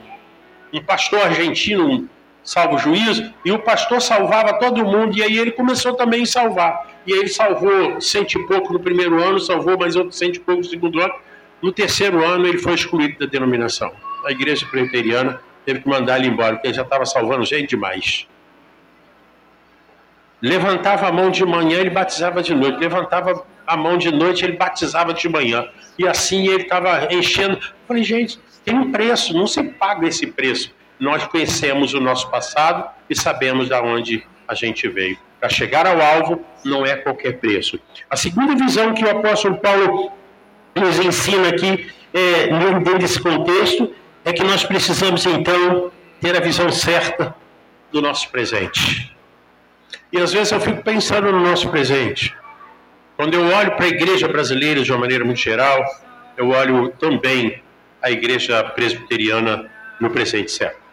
um 0.71 0.83
pastor 0.83 1.21
argentino, 1.21 1.89
um 1.91 2.07
salvo 2.45 2.77
juízo, 2.77 3.33
e 3.43 3.51
o 3.51 3.57
pastor 3.57 3.99
salvava 3.99 4.59
todo 4.59 4.85
mundo, 4.85 5.17
e 5.17 5.23
aí 5.23 5.37
ele 5.37 5.51
começou 5.51 5.95
também 5.95 6.21
a 6.21 6.25
salvar. 6.27 6.87
E 7.05 7.11
ele 7.11 7.27
salvou 7.27 7.99
cento 7.99 8.39
e 8.39 8.47
pouco 8.47 8.71
no 8.71 8.79
primeiro 8.79 9.21
ano, 9.21 9.39
salvou 9.39 9.77
mais 9.77 9.95
outros 9.95 10.17
cento 10.17 10.35
e 10.35 10.39
pouco 10.39 10.61
no 10.61 10.67
segundo 10.67 11.01
ano. 11.01 11.13
No 11.61 11.71
terceiro 11.71 12.23
ano 12.23 12.47
ele 12.47 12.59
foi 12.59 12.75
excluído 12.75 13.17
da 13.19 13.25
denominação. 13.25 13.91
A 14.23 14.31
igreja 14.31 14.65
presbiteriana 14.67 15.41
teve 15.65 15.81
que 15.81 15.89
mandar 15.89 16.19
ele 16.19 16.27
embora, 16.27 16.53
porque 16.53 16.67
ele 16.67 16.75
já 16.75 16.83
estava 16.83 17.05
salvando 17.05 17.43
gente 17.43 17.69
demais. 17.69 18.27
Levantava 20.39 21.07
a 21.07 21.11
mão 21.11 21.31
de 21.31 21.43
manhã, 21.43 21.79
ele 21.79 21.89
batizava 21.89 22.43
de 22.43 22.53
noite. 22.53 22.77
Levantava 22.77 23.43
a 23.65 23.75
mão 23.75 23.97
de 23.97 24.11
noite, 24.11 24.45
ele 24.45 24.55
batizava 24.55 25.13
de 25.13 25.27
manhã. 25.27 25.67
E 25.97 26.07
assim 26.07 26.47
ele 26.47 26.63
estava 26.63 27.11
enchendo. 27.11 27.59
falei, 27.87 28.03
gente, 28.03 28.39
tem 28.63 28.75
um 28.75 28.91
preço, 28.91 29.33
não 29.33 29.47
se 29.47 29.63
paga 29.63 30.07
esse 30.07 30.27
preço 30.27 30.74
nós 30.99 31.25
conhecemos 31.27 31.93
o 31.93 31.99
nosso 31.99 32.29
passado 32.29 32.89
e 33.09 33.15
sabemos 33.15 33.67
de 33.67 33.73
onde 33.75 34.23
a 34.47 34.53
gente 34.53 34.87
veio. 34.87 35.17
Para 35.39 35.49
chegar 35.49 35.85
ao 35.85 36.01
alvo 36.01 36.43
não 36.63 36.85
é 36.85 36.95
qualquer 36.95 37.39
preço. 37.39 37.79
A 38.09 38.15
segunda 38.15 38.55
visão 38.55 38.93
que 38.93 39.03
o 39.03 39.09
apóstolo 39.09 39.57
Paulo 39.57 40.11
nos 40.75 40.99
ensina 40.99 41.49
aqui, 41.49 41.91
é, 42.13 42.47
dentro 42.47 42.99
desse 42.99 43.19
contexto, 43.19 43.93
é 44.23 44.33
que 44.33 44.43
nós 44.43 44.63
precisamos 44.63 45.25
então 45.25 45.91
ter 46.19 46.35
a 46.35 46.39
visão 46.39 46.71
certa 46.71 47.35
do 47.91 48.01
nosso 48.01 48.29
presente. 48.29 49.15
E 50.11 50.17
às 50.17 50.33
vezes 50.33 50.51
eu 50.51 50.59
fico 50.59 50.81
pensando 50.81 51.31
no 51.31 51.39
nosso 51.39 51.69
presente. 51.69 52.35
Quando 53.15 53.33
eu 53.33 53.45
olho 53.45 53.71
para 53.75 53.85
a 53.85 53.89
igreja 53.89 54.27
brasileira 54.27 54.81
de 54.81 54.91
uma 54.91 54.99
maneira 54.99 55.23
muito 55.23 55.39
geral, 55.39 55.83
eu 56.35 56.49
olho 56.49 56.89
também 56.99 57.61
a 58.01 58.11
igreja 58.11 58.63
presbiteriana 58.63 59.69
no 59.99 60.09
presente 60.09 60.51
século. 60.51 60.84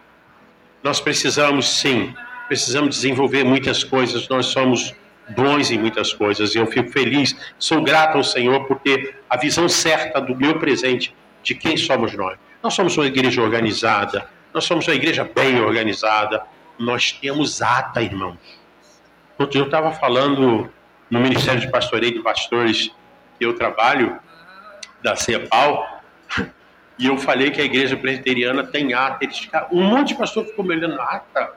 Nós 0.83 1.01
precisamos, 1.01 1.69
sim, 1.69 2.15
precisamos 2.49 2.97
desenvolver 2.97 3.45
muitas 3.45 3.85
coisas, 3.85 4.29
nós 4.29 4.47
somos 4.47 4.95
bons 5.29 5.71
em 5.71 5.79
muitas 5.79 6.13
coisas. 6.13 6.55
e 6.55 6.59
Eu 6.59 6.67
fico 6.67 6.91
feliz, 6.91 7.37
sou 7.59 7.83
grato 7.83 8.19
ao 8.19 8.25
Senhor 8.25 8.65
por 8.67 8.81
ter 8.81 9.23
a 9.31 9.37
visão 9.37 9.69
certa 9.69 10.21
do 10.21 10.37
meu 10.37 10.59
presente, 10.59 11.15
de 11.43 11.55
quem 11.55 11.77
somos 11.77 12.13
nós. 12.15 12.39
Nós 12.63 12.75
somos 12.75 12.97
uma 12.97 13.07
igreja 13.07 13.43
organizada, 13.43 14.29
nós 14.53 14.65
somos 14.65 14.87
uma 14.87 14.95
igreja 14.95 15.25
bem 15.25 15.61
organizada, 15.61 16.43
nós 16.79 17.13
temos 17.13 17.63
ata, 17.63 18.03
irmão. 18.03 18.39
Outro 19.39 19.53
dia 19.53 19.61
eu 19.63 19.67
estava 19.67 19.93
falando 19.93 20.71
no 21.11 21.21
Ministério 21.21 21.61
de 21.61 21.71
Pastoreio 21.71 22.15
de 22.15 22.21
Pastores 22.21 22.91
que 23.39 23.45
eu 23.45 23.55
trabalho, 23.55 24.19
da 25.03 25.17
CEPAL, 25.17 25.92
e 26.99 27.07
eu 27.07 27.17
falei 27.17 27.51
que 27.51 27.61
a 27.61 27.65
igreja 27.65 27.97
presbiteriana 27.97 28.65
tem 28.65 28.95
ata. 28.95 29.25
Eles 29.25 29.39
ficaram, 29.39 29.69
um 29.73 29.83
monte 29.83 30.09
de 30.09 30.15
pastor 30.15 30.45
ficou 30.45 30.65
me 30.65 30.75
olhando, 30.75 31.01
ata? 31.01 31.53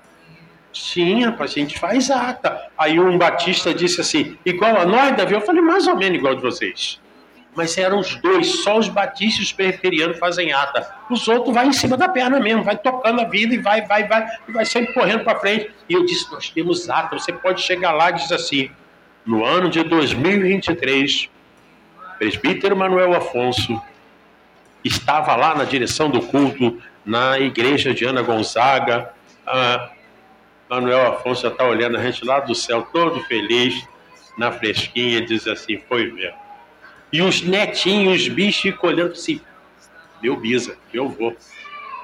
Sim, 0.73 1.23
rapaz, 1.23 1.51
a 1.51 1.53
gente 1.59 1.79
faz 1.79 2.11
ata. 2.11 2.69
Aí 2.77 2.99
um 2.99 3.17
batista 3.17 3.73
disse 3.73 4.01
assim, 4.01 4.37
igual 4.45 4.77
a 4.77 4.85
nós, 4.85 5.15
Davi? 5.15 5.33
Eu 5.33 5.41
falei, 5.41 5.61
mais 5.61 5.87
ou 5.87 5.95
menos 5.95 6.17
igual 6.17 6.35
de 6.35 6.41
vocês. 6.41 6.99
Mas 7.55 7.77
eram 7.77 7.99
os 7.99 8.15
dois, 8.15 8.63
só 8.63 8.77
os 8.77 8.89
batistas 8.89 9.39
e 9.39 9.43
os 9.43 9.53
presbiterianos 9.53 10.19
fazem 10.19 10.51
ata. 10.51 10.93
Os 11.09 11.25
outros 11.27 11.53
vai 11.53 11.65
em 11.67 11.71
cima 11.71 11.95
da 11.95 12.09
perna 12.09 12.39
mesmo, 12.39 12.63
vai 12.63 12.77
tocando 12.77 13.21
a 13.21 13.23
vida 13.23 13.55
e 13.55 13.57
vai, 13.57 13.83
vai, 13.83 14.05
vai, 14.05 14.27
e 14.47 14.51
vai 14.51 14.65
sempre 14.65 14.93
correndo 14.93 15.23
para 15.23 15.39
frente. 15.39 15.71
E 15.87 15.93
eu 15.93 16.05
disse, 16.05 16.29
nós 16.31 16.49
temos 16.49 16.89
ata. 16.89 17.17
Você 17.17 17.31
pode 17.31 17.61
chegar 17.61 17.93
lá 17.93 18.09
e 18.09 18.15
dizer 18.15 18.35
assim, 18.35 18.69
no 19.25 19.45
ano 19.45 19.69
de 19.69 19.81
2023, 19.83 21.29
presbítero 22.19 22.75
Manuel 22.75 23.13
Afonso 23.13 23.81
estava 24.87 25.35
lá 25.35 25.55
na 25.55 25.63
direção 25.63 26.09
do 26.09 26.21
culto, 26.21 26.81
na 27.05 27.39
igreja 27.39 27.93
de 27.93 28.05
Ana 28.05 28.21
Gonzaga. 28.21 29.09
Ah, 29.45 29.89
Manuel 30.69 31.13
Afonso 31.13 31.47
está 31.47 31.65
olhando 31.65 31.97
a 31.97 32.03
gente 32.03 32.23
lá 32.23 32.39
do 32.39 32.55
céu, 32.55 32.87
todo 32.93 33.19
feliz, 33.25 33.87
na 34.37 34.51
fresquinha, 34.51 35.21
diz 35.21 35.47
assim: 35.47 35.81
Foi 35.89 36.11
mesmo. 36.11 36.37
E 37.11 37.21
os 37.21 37.41
netinhos, 37.41 38.21
os 38.21 38.27
bichos 38.27 38.61
ficam 38.61 38.89
olhando 38.89 39.11
assim: 39.13 39.41
Meu 40.21 40.37
bisa, 40.37 40.77
meu 40.93 41.09
vô. 41.09 41.33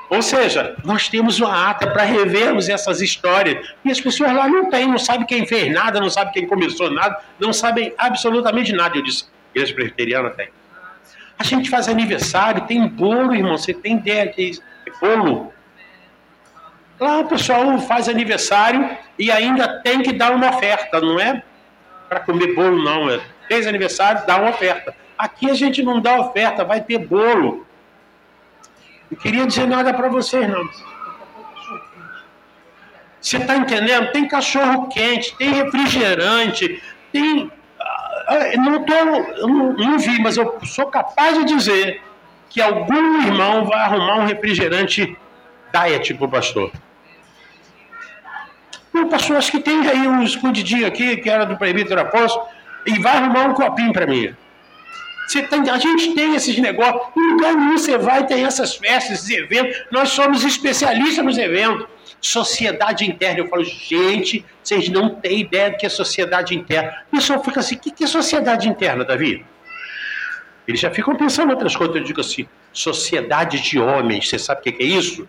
Ou 0.10 0.22
seja, 0.22 0.76
nós 0.84 1.08
temos 1.08 1.40
uma 1.40 1.70
ata 1.70 1.88
para 1.88 2.04
revermos 2.04 2.68
essas 2.68 3.00
histórias. 3.00 3.66
E 3.84 3.90
as 3.90 4.02
pessoas 4.02 4.34
lá 4.34 4.48
não 4.48 4.70
têm, 4.70 4.86
não 4.86 4.98
sabem 4.98 5.26
quem 5.26 5.46
fez 5.48 5.72
nada, 5.72 6.02
não 6.02 6.10
sabem 6.10 6.34
quem 6.34 6.48
começou 6.48 6.92
nada, 6.92 7.18
não 7.40 7.54
sabem 7.54 7.94
absolutamente 7.98 8.74
nada. 8.74 8.98
Eu 8.98 9.04
disse: 9.04 9.26
Igreja 9.56 9.74
Presbiteriana 9.74 10.30
tem. 10.32 10.50
A 11.42 11.44
gente 11.44 11.72
faz 11.72 11.88
aniversário, 11.88 12.68
tem 12.68 12.88
bolo, 12.88 13.34
irmão. 13.34 13.58
Você 13.58 13.74
tem 13.74 13.96
ideia 13.96 14.28
que 14.28 14.60
é 14.86 14.92
bolo? 15.02 15.52
Lá 17.00 17.18
o 17.18 17.26
pessoal 17.26 17.80
faz 17.80 18.08
aniversário 18.08 18.88
e 19.18 19.32
ainda 19.32 19.82
tem 19.82 20.04
que 20.04 20.14
dar 20.14 20.34
uma 20.34 20.50
oferta, 20.50 21.02
não 21.02 21.20
é 21.20 21.42
para 22.08 22.20
comer 22.20 22.54
bolo, 22.54 22.84
não. 22.84 23.10
É, 23.10 23.20
fez 23.48 23.66
aniversário, 23.66 24.24
dá 24.28 24.38
uma 24.38 24.52
oferta. 24.52 24.94
Aqui 25.18 25.50
a 25.50 25.56
gente 25.56 25.82
não 25.82 26.00
dá 26.00 26.20
oferta, 26.20 26.64
vai 26.64 26.80
ter 26.80 27.00
bolo. 27.00 27.66
Não 29.10 29.18
queria 29.18 29.48
dizer 29.48 29.66
nada 29.66 29.92
para 29.96 30.10
vocês, 30.10 30.48
não. 30.48 30.70
Você 33.20 33.38
está 33.38 33.58
entendendo? 33.58 34.12
Tem 34.12 34.28
cachorro 34.28 34.90
quente, 34.90 35.36
tem 35.38 35.52
refrigerante, 35.54 36.84
tem 37.12 37.52
não, 38.58 38.84
tô, 38.84 39.48
não, 39.48 39.74
não 39.74 40.00
vi, 40.00 40.22
mas 40.22 40.38
eu 40.38 40.60
sou 40.64 40.88
capaz 40.88 41.38
de 41.38 41.46
dizer 41.46 42.02
que 42.50 42.62
algum 42.62 43.22
irmão 43.22 43.66
vai 43.66 43.80
arrumar 43.80 44.18
um 44.18 44.26
refrigerante 44.26 45.18
diet 45.74 46.14
para 46.14 46.26
o 46.26 46.30
pastor. 46.30 46.72
O 48.94 49.06
pastor, 49.08 49.38
acho 49.38 49.52
que 49.52 49.60
tem 49.60 49.88
aí 49.88 50.08
um 50.08 50.22
escondidinho 50.22 50.86
aqui, 50.86 51.18
que 51.18 51.30
era 51.30 51.46
do 51.46 51.58
presbítero 51.58 52.02
apóstolo, 52.02 52.46
e 52.86 53.00
vai 53.00 53.18
arrumar 53.18 53.48
um 53.48 53.54
copinho 53.54 53.94
para 53.94 54.06
mim. 54.06 54.36
Você 55.28 55.44
tem, 55.44 55.70
a 55.70 55.78
gente 55.78 56.14
tem 56.14 56.36
esses 56.36 56.58
negócios, 56.58 57.04
em 57.16 57.32
lugar 57.32 57.56
nenhum 57.56 57.78
você 57.78 57.98
vai, 57.98 58.28
tem 58.28 58.44
essas 58.44 58.76
festas, 58.76 59.20
esses 59.20 59.30
eventos, 59.30 59.86
nós 59.90 60.10
somos 60.10 60.44
especialistas 60.44 61.24
nos 61.24 61.38
eventos. 61.38 61.88
Sociedade 62.22 63.04
interna. 63.04 63.40
Eu 63.40 63.48
falo, 63.48 63.64
gente, 63.64 64.46
vocês 64.64 64.88
não 64.90 65.16
têm 65.16 65.40
ideia 65.40 65.72
do 65.72 65.78
que 65.78 65.86
é 65.88 65.90
sociedade 65.90 66.56
interna. 66.56 67.04
O 67.08 67.16
pessoal 67.16 67.44
fica 67.44 67.60
assim, 67.60 67.76
o 67.76 67.80
que 67.80 68.04
é 68.04 68.08
sociedade 68.08 68.70
interna, 68.70 69.04
Davi? 69.04 69.44
Eles 70.68 70.80
já 70.80 70.92
ficam 70.92 71.16
pensando 71.16 71.50
outras 71.50 71.76
coisas. 71.76 71.96
Eu 71.96 72.04
digo 72.04 72.22
assim, 72.22 72.48
sociedade 72.72 73.60
de 73.60 73.80
homens. 73.80 74.30
Você 74.30 74.38
sabe 74.38 74.62
o 74.62 74.64
que 74.64 74.84
é 74.84 74.86
isso? 74.86 75.28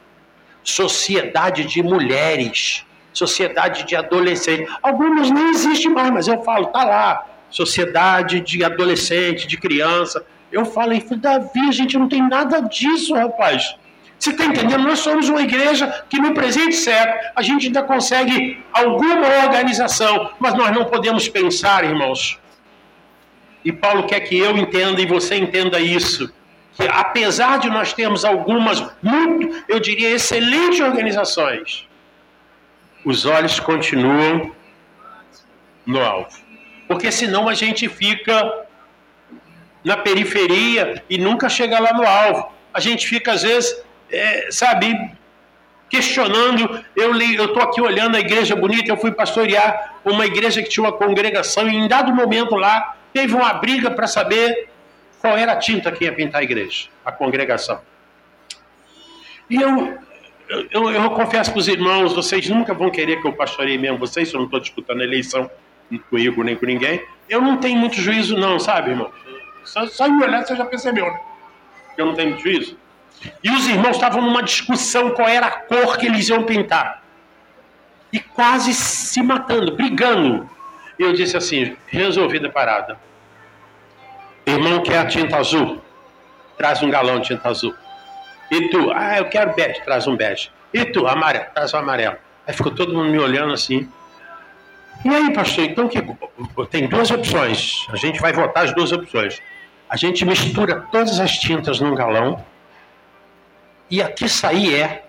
Sociedade 0.63 1.65
de 1.65 1.83
mulheres. 1.83 2.85
Sociedade 3.13 3.85
de 3.85 3.97
adolescentes. 3.97 4.71
Algumas 4.83 5.31
nem 5.31 5.49
existem 5.49 5.91
mais, 5.91 6.11
mas 6.11 6.29
eu 6.29 6.43
falo, 6.43 6.67
tá 6.67 6.85
lá. 6.85 7.27
Sociedade 7.51 8.41
de 8.41 8.63
adolescente, 8.63 9.47
de 9.47 9.57
criança. 9.57 10.25
Eu 10.51 10.67
falo, 10.67 10.93
Davi, 11.17 11.69
a 11.69 11.73
gente 11.73 11.97
não 11.99 12.09
tem 12.09 12.27
nada 12.29 12.61
disso, 12.61 13.15
rapaz. 13.15 13.77
Você 14.23 14.31
está 14.31 14.45
entendendo? 14.45 14.85
Nós 14.85 15.01
somos 15.01 15.29
uma 15.29 15.43
igreja 15.43 16.05
que 16.09 16.17
no 16.17 16.33
presente 16.33 16.77
século 16.77 17.19
a 17.35 17.43
gente 17.43 17.67
ainda 17.67 17.83
consegue 17.83 18.65
alguma 18.73 19.27
organização, 19.45 20.31
mas 20.39 20.55
nós 20.55 20.71
não 20.71 20.85
podemos 20.85 21.29
pensar, 21.29 21.83
irmãos. 21.83 22.39
E 23.65 23.73
Paulo 23.73 24.07
quer 24.07 24.21
que 24.21 24.39
eu 24.39 24.57
entenda 24.57 25.01
e 25.01 25.07
você 25.07 25.35
entenda 25.35 25.81
isso. 25.81 26.33
Que 26.75 26.85
apesar 26.87 27.59
de 27.59 27.69
nós 27.69 27.93
termos 27.93 28.25
algumas, 28.25 28.81
muito, 29.03 29.65
eu 29.69 29.81
diria, 29.81 30.11
excelentes 30.11 30.79
organizações, 30.79 31.89
os 33.05 33.27
olhos 33.27 33.59
continuam 33.59 34.53
no 35.85 36.01
alvo. 36.01 36.39
Porque 36.87 37.11
senão 37.11 37.49
a 37.49 37.55
gente 37.55 37.89
fica 37.89 38.67
na 39.83 39.97
periferia 39.97 41.03
e 41.11 41.19
nunca 41.19 41.49
chega 41.49 41.81
lá 41.81 41.93
no 41.93 42.07
alvo. 42.07 42.53
A 42.73 42.79
gente 42.79 43.09
fica, 43.09 43.33
às 43.33 43.43
vezes, 43.43 43.83
é, 44.13 44.49
sabe, 44.51 45.13
questionando. 45.89 46.85
Eu 46.97 47.17
estou 47.45 47.63
aqui 47.63 47.81
olhando 47.81 48.17
a 48.17 48.21
igreja 48.21 48.55
bonita, 48.55 48.91
eu 48.91 48.97
fui 48.97 49.13
pastorear 49.13 49.97
uma 50.05 50.27
igreja 50.27 50.63
que 50.63 50.69
tinha 50.69 50.85
uma 50.85 50.93
congregação 50.93 51.69
e 51.69 51.77
em 51.77 51.89
dado 51.89 52.15
momento 52.15 52.55
lá 52.55 52.97
teve 53.13 53.35
uma 53.35 53.53
briga 53.55 53.91
para 53.91 54.07
saber 54.07 54.69
qual 55.21 55.37
era 55.37 55.53
a 55.53 55.57
tinta 55.57 55.93
que 55.93 56.05
ia 56.05 56.13
pintar 56.13 56.41
a 56.41 56.45
igreja, 56.45 56.89
a 57.05 57.13
congregação. 57.13 57.81
E 59.49 59.57
eu, 59.57 59.99
eu, 60.49 60.67
eu, 60.71 60.91
eu 60.91 61.11
confesso 61.11 61.51
para 61.51 61.61
os 61.61 61.69
irmãos, 61.69 62.15
vocês 62.15 62.49
nunca 62.49 62.73
vão 62.73 62.91
querer 62.91 63.21
que 63.21 63.27
eu 63.27 63.33
pastoreie 63.33 63.79
mesmo 63.79 63.99
vocês, 63.99 64.33
eu 64.33 64.39
não 64.39 64.47
estou 64.47 64.61
disputando 64.61 65.03
eleição 65.03 65.51
comigo 66.09 66.43
nem 66.43 66.57
com 66.57 66.67
ninguém. 66.67 67.05
Eu 67.29 67.41
não 67.41 67.59
tenho 67.59 67.79
muito 67.79 67.97
juízo 67.97 68.37
não, 68.37 68.59
sabe, 68.59 68.91
irmão? 68.91 69.13
Só, 69.65 69.87
só 69.87 70.09
me 70.09 70.25
olhar 70.25 70.45
você 70.45 70.57
já 70.57 70.65
percebeu, 70.65 71.07
né? 71.07 71.21
Eu 71.97 72.07
não 72.07 72.15
tenho 72.15 72.31
muito 72.31 72.43
juízo. 72.43 72.77
E 73.43 73.51
os 73.51 73.67
irmãos 73.69 73.97
estavam 73.97 74.23
numa 74.23 74.43
discussão 74.43 75.11
qual 75.11 75.29
era 75.29 75.47
a 75.47 75.51
cor 75.51 75.97
que 75.97 76.07
eles 76.07 76.29
iam 76.29 76.43
pintar. 76.45 77.03
E 78.13 78.19
quase 78.19 78.75
se 78.75 79.23
matando, 79.23 79.75
brigando. 79.75 80.49
E 80.99 81.03
eu 81.03 81.13
disse 81.13 81.37
assim, 81.37 81.77
resolvida 81.87 82.49
a 82.49 82.51
parada. 82.51 82.99
Irmão 84.45 84.83
quer 84.83 84.99
a 84.99 85.07
tinta 85.07 85.37
azul? 85.37 85.81
Traz 86.59 86.83
um 86.83 86.91
galão 86.91 87.21
de 87.21 87.29
tinta 87.29 87.49
azul. 87.49 87.75
E 88.51 88.69
tu? 88.69 88.91
Ah, 88.93 89.19
eu 89.19 89.27
quero 89.27 89.55
bege, 89.55 89.81
traz 89.83 90.07
um 90.07 90.17
bege. 90.17 90.51
E 90.75 90.85
tu? 90.85 91.07
Amarelo, 91.07 91.47
traz 91.55 91.73
um 91.73 91.79
amarelo. 91.79 92.17
Aí 92.47 92.53
ficou 92.53 92.73
todo 92.73 92.93
mundo 92.93 93.11
me 93.11 93.19
olhando 93.19 93.53
assim. 93.53 93.89
E 95.05 95.09
aí, 95.09 95.33
pastor, 95.33 95.65
então 95.65 95.89
que 95.89 96.01
tem 96.71 96.87
duas 96.87 97.11
opções. 97.11 97.87
A 97.91 97.97
gente 97.97 98.21
vai 98.21 98.33
votar 98.33 98.65
as 98.65 98.75
duas 98.75 98.93
opções. 98.93 99.41
A 99.89 99.97
gente 99.97 100.25
mistura 100.25 100.87
todas 100.93 101.19
as 101.19 101.33
tintas 101.33 101.81
num 101.81 101.95
galão 101.95 102.45
e 103.93 104.01
aqui 104.01 104.27
sair 104.27 104.75
é. 104.75 105.05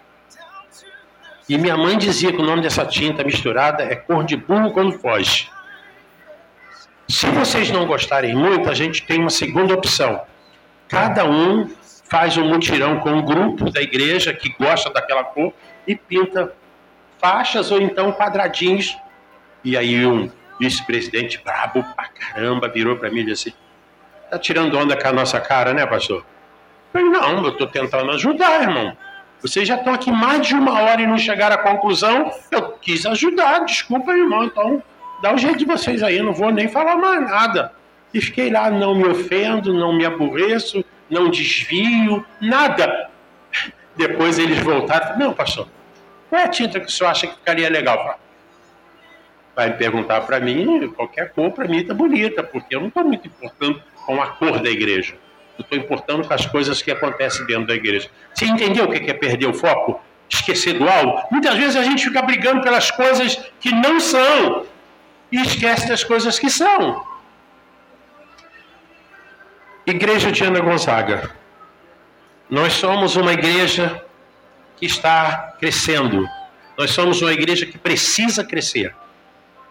E 1.48 1.58
minha 1.58 1.78
mãe 1.78 1.98
dizia 1.98 2.34
que 2.34 2.42
o 2.42 2.46
nome 2.46 2.62
dessa 2.62 2.86
tinta 2.86 3.24
misturada 3.24 3.82
é 3.82 3.96
cor 3.96 4.26
de 4.26 4.36
burro 4.36 4.74
quando 4.74 5.00
foge. 5.00 5.50
Se 7.08 7.26
vocês 7.28 7.72
não 7.72 7.86
gostarem 7.86 8.36
muito, 8.36 8.70
a 8.70 8.74
gente 8.74 9.06
tem 9.06 9.22
uma 9.22 9.30
segunda 9.30 9.74
opção. 9.74 10.24
Cada 10.90 11.24
um 11.24 11.74
faz 12.10 12.36
um 12.36 12.46
mutirão 12.46 13.00
com 13.00 13.12
um 13.12 13.22
grupo 13.22 13.72
da 13.72 13.82
igreja 13.82 14.34
que 14.34 14.50
gosta 14.50 14.90
daquela 14.90 15.24
cor 15.24 15.54
e 15.88 15.96
pinta 15.96 16.54
faixas 17.20 17.72
ou 17.72 17.82
então 17.82 18.12
quadradinhos. 18.12 18.98
E 19.64 19.78
aí 19.78 20.06
um 20.06 20.30
vice-presidente 20.60 21.42
brabo 21.42 21.86
pra 21.96 22.10
caramba 22.10 22.68
virou 22.68 22.98
para 22.98 23.10
mim 23.10 23.22
e 23.22 23.28
disse: 23.28 23.56
Tá 24.30 24.38
tirando 24.38 24.78
onda 24.78 24.98
com 25.02 25.08
a 25.08 25.14
nossa 25.14 25.40
cara, 25.40 25.74
né, 25.74 25.86
pastor? 25.86 26.26
Falei, 26.94 27.10
não, 27.10 27.44
eu 27.44 27.50
estou 27.50 27.68
tentando 27.68 28.12
ajudar, 28.12 28.62
irmão. 28.62 28.96
Vocês 29.42 29.68
já 29.68 29.76
estão 29.76 29.94
aqui 29.94 30.10
mais 30.10 30.48
de 30.48 30.54
uma 30.56 30.80
hora 30.82 31.02
e 31.02 31.08
não 31.08 31.18
chegaram 31.18 31.56
à 31.56 31.58
conclusão. 31.58 32.32
Eu 32.50 32.72
quis 32.74 33.06
ajudar, 33.06 33.66
desculpa, 33.66 34.14
irmão. 34.14 34.46
Então, 34.46 34.82
dá 35.22 35.34
o 35.34 35.38
jeito 35.38 35.58
de 35.58 35.66
vocês 35.66 36.02
aí, 36.02 36.18
eu 36.18 36.24
não 36.24 36.34
vou 36.34 36.52
nem 36.52 36.70
falar 36.70 36.96
mais 36.96 37.30
nada. 37.30 37.74
E 38.14 38.22
fiquei 38.22 38.50
lá, 38.50 38.70
não 38.70 38.96
me 38.96 39.06
ofendo, 39.06 39.74
não 39.74 39.92
me 39.92 40.06
aborreço, 40.06 40.86
não 41.10 41.30
desvio, 41.30 42.26
nada. 42.40 43.10
Depois 43.98 44.40
eles 44.40 44.60
voltaram, 44.60 45.18
não, 45.18 45.34
pastor, 45.34 45.68
qual 46.30 46.42
é 46.42 46.46
a 46.46 46.48
tinta 46.48 46.80
que 46.80 46.86
o 46.88 46.90
senhor 46.90 47.10
acha 47.10 47.28
que 47.28 47.36
ficaria 47.36 47.70
legal? 47.70 48.18
Vai 49.56 49.70
me 49.70 49.76
perguntar 49.76 50.22
para 50.22 50.40
mim, 50.40 50.90
qualquer 50.96 51.32
cor 51.34 51.52
para 51.52 51.68
mim 51.68 51.78
está 51.78 51.94
bonita, 51.94 52.42
porque 52.44 52.76
eu 52.76 52.80
não 52.80 52.88
estou 52.88 53.04
muito 53.04 53.28
importando 53.28 53.84
com 54.06 54.22
a 54.22 54.28
cor 54.28 54.60
da 54.60 54.70
igreja. 54.70 55.16
Eu 55.58 55.64
estou 55.64 55.78
importando 55.78 56.28
com 56.28 56.34
as 56.34 56.46
coisas 56.46 56.82
que 56.82 56.92
acontecem 56.92 57.46
dentro 57.46 57.68
da 57.68 57.76
igreja. 57.76 58.10
Você 58.34 58.46
entendeu 58.46 58.86
o 58.86 58.92
que 58.92 59.10
é 59.10 59.14
perder 59.14 59.48
o 59.48 59.54
foco? 59.54 60.02
Esquecer 60.30 60.74
do 60.74 60.88
alvo? 60.88 61.28
Muitas 61.30 61.56
vezes 61.56 61.76
a 61.76 61.84
gente 61.84 62.04
fica 62.04 62.22
brigando 62.22 62.62
pelas 62.62 62.90
coisas 62.90 63.40
que 63.60 63.72
não 63.72 64.00
são 64.00 64.66
e 65.32 65.42
esquece 65.42 65.88
das 65.88 66.04
coisas 66.04 66.40
que 66.40 66.50
são. 66.50 67.06
Igreja 69.86 70.32
de 70.32 70.44
Ana 70.44 70.60
Gonzaga. 70.60 71.30
Nós 72.50 72.74
somos 72.74 73.16
uma 73.16 73.34
igreja 73.34 74.04
que 74.78 74.86
está 74.86 75.56
crescendo. 75.60 76.28
Nós 76.78 76.92
somos 76.92 77.22
uma 77.22 77.32
igreja 77.32 77.66
que 77.66 77.78
precisa 77.78 78.44
crescer. 78.44 78.96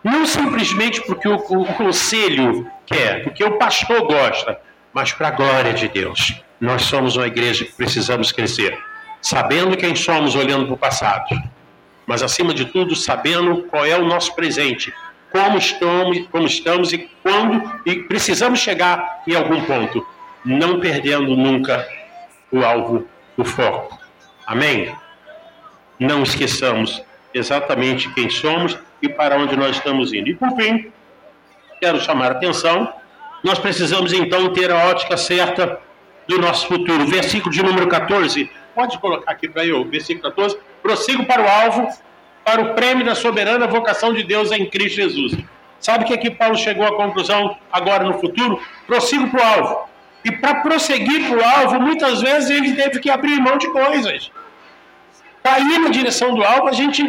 Não 0.03 0.27
simplesmente 0.27 1.01
porque 1.03 1.29
o, 1.29 1.37
o, 1.37 1.63
o 1.63 1.75
conselho 1.75 2.71
quer, 2.87 3.23
porque 3.23 3.45
o 3.45 3.57
pastor 3.57 4.07
gosta, 4.07 4.61
mas 4.93 5.13
para 5.13 5.29
a 5.29 5.31
glória 5.33 5.73
de 5.73 5.89
Deus. 5.89 6.43
Nós 6.61 6.83
somos 6.83 7.17
uma 7.17 7.27
igreja 7.27 7.65
que 7.65 7.73
precisamos 7.73 8.31
crescer, 8.31 8.79
sabendo 9.21 9.77
quem 9.77 9.97
somos 9.97 10.35
olhando 10.35 10.67
para 10.67 10.75
o 10.75 10.79
passado, 10.79 11.27
mas 12.07 12.23
acima 12.23 12.53
de 12.53 12.67
tudo 12.67 12.95
sabendo 12.95 13.63
qual 13.65 13.85
é 13.85 13.97
o 13.97 14.05
nosso 14.05 14.35
presente, 14.35 14.93
como 15.31 15.57
estamos, 15.59 16.27
como 16.29 16.47
estamos 16.47 16.93
e 16.93 17.11
quando 17.23 17.81
e 17.87 17.97
precisamos 17.97 18.61
chegar 18.61 19.23
em 19.27 19.35
algum 19.35 19.65
ponto, 19.65 20.07
não 20.45 20.79
perdendo 20.79 21.35
nunca 21.37 21.89
o 22.51 22.65
alvo, 22.65 23.09
o 23.37 23.45
foco. 23.45 23.99
Amém? 24.47 24.95
Não 25.99 26.23
esqueçamos 26.23 27.03
exatamente 27.33 28.13
quem 28.13 28.29
somos 28.29 28.79
e 29.01 29.09
para 29.09 29.37
onde 29.37 29.57
nós 29.57 29.77
estamos 29.77 30.13
indo. 30.13 30.29
E 30.29 30.35
por 30.35 30.51
fim, 30.57 30.93
quero 31.81 32.01
chamar 32.01 32.33
a 32.33 32.33
atenção 32.33 32.93
nós 33.43 33.59
precisamos 33.59 34.13
então 34.13 34.53
ter 34.53 34.71
a 34.71 34.87
ótica 34.87 35.17
certa 35.17 35.81
do 36.27 36.39
nosso 36.39 36.67
futuro. 36.67 37.07
Versículo 37.07 37.53
de 37.53 37.63
número 37.63 37.89
14, 37.89 38.51
pode 38.75 38.99
colocar 38.99 39.33
aqui 39.33 39.49
para 39.49 39.67
eu, 39.67 39.85
versículo 39.85 40.31
14. 40.31 40.57
Prossigo 40.83 41.25
para 41.25 41.43
o 41.43 41.49
alvo, 41.49 41.89
para 42.45 42.63
o 42.63 42.75
prêmio 42.75 43.05
da 43.05 43.15
soberana 43.15 43.67
vocação 43.67 44.13
de 44.13 44.23
Deus 44.23 44.53
em 44.53 44.67
Cristo 44.67 44.97
Jesus. 44.97 45.37
Sabe 45.81 46.05
que 46.05 46.15
aqui 46.15 46.31
Paulo 46.31 46.57
chegou 46.57 46.87
à 46.87 46.97
conclusão 46.97 47.57
agora 47.73 48.05
no 48.05 48.21
futuro? 48.21 48.61
Prossigo 48.87 49.29
para 49.31 49.41
o 49.41 49.45
alvo. 49.45 49.89
E 50.25 50.31
para 50.31 50.61
prosseguir 50.61 51.29
para 51.29 51.37
o 51.37 51.45
alvo, 51.45 51.81
muitas 51.81 52.21
vezes 52.21 52.51
ele 52.51 52.75
teve 52.75 53.01
que 53.01 53.11
abrir 53.11 53.41
mão 53.41 53.59
de 53.59 53.69
coisas. 53.69 54.31
Para 55.43 55.59
ir 55.59 55.81
na 55.81 55.89
direção 55.89 56.35
do 56.35 56.45
alvo, 56.45 56.69
a 56.69 56.73
gente 56.73 57.03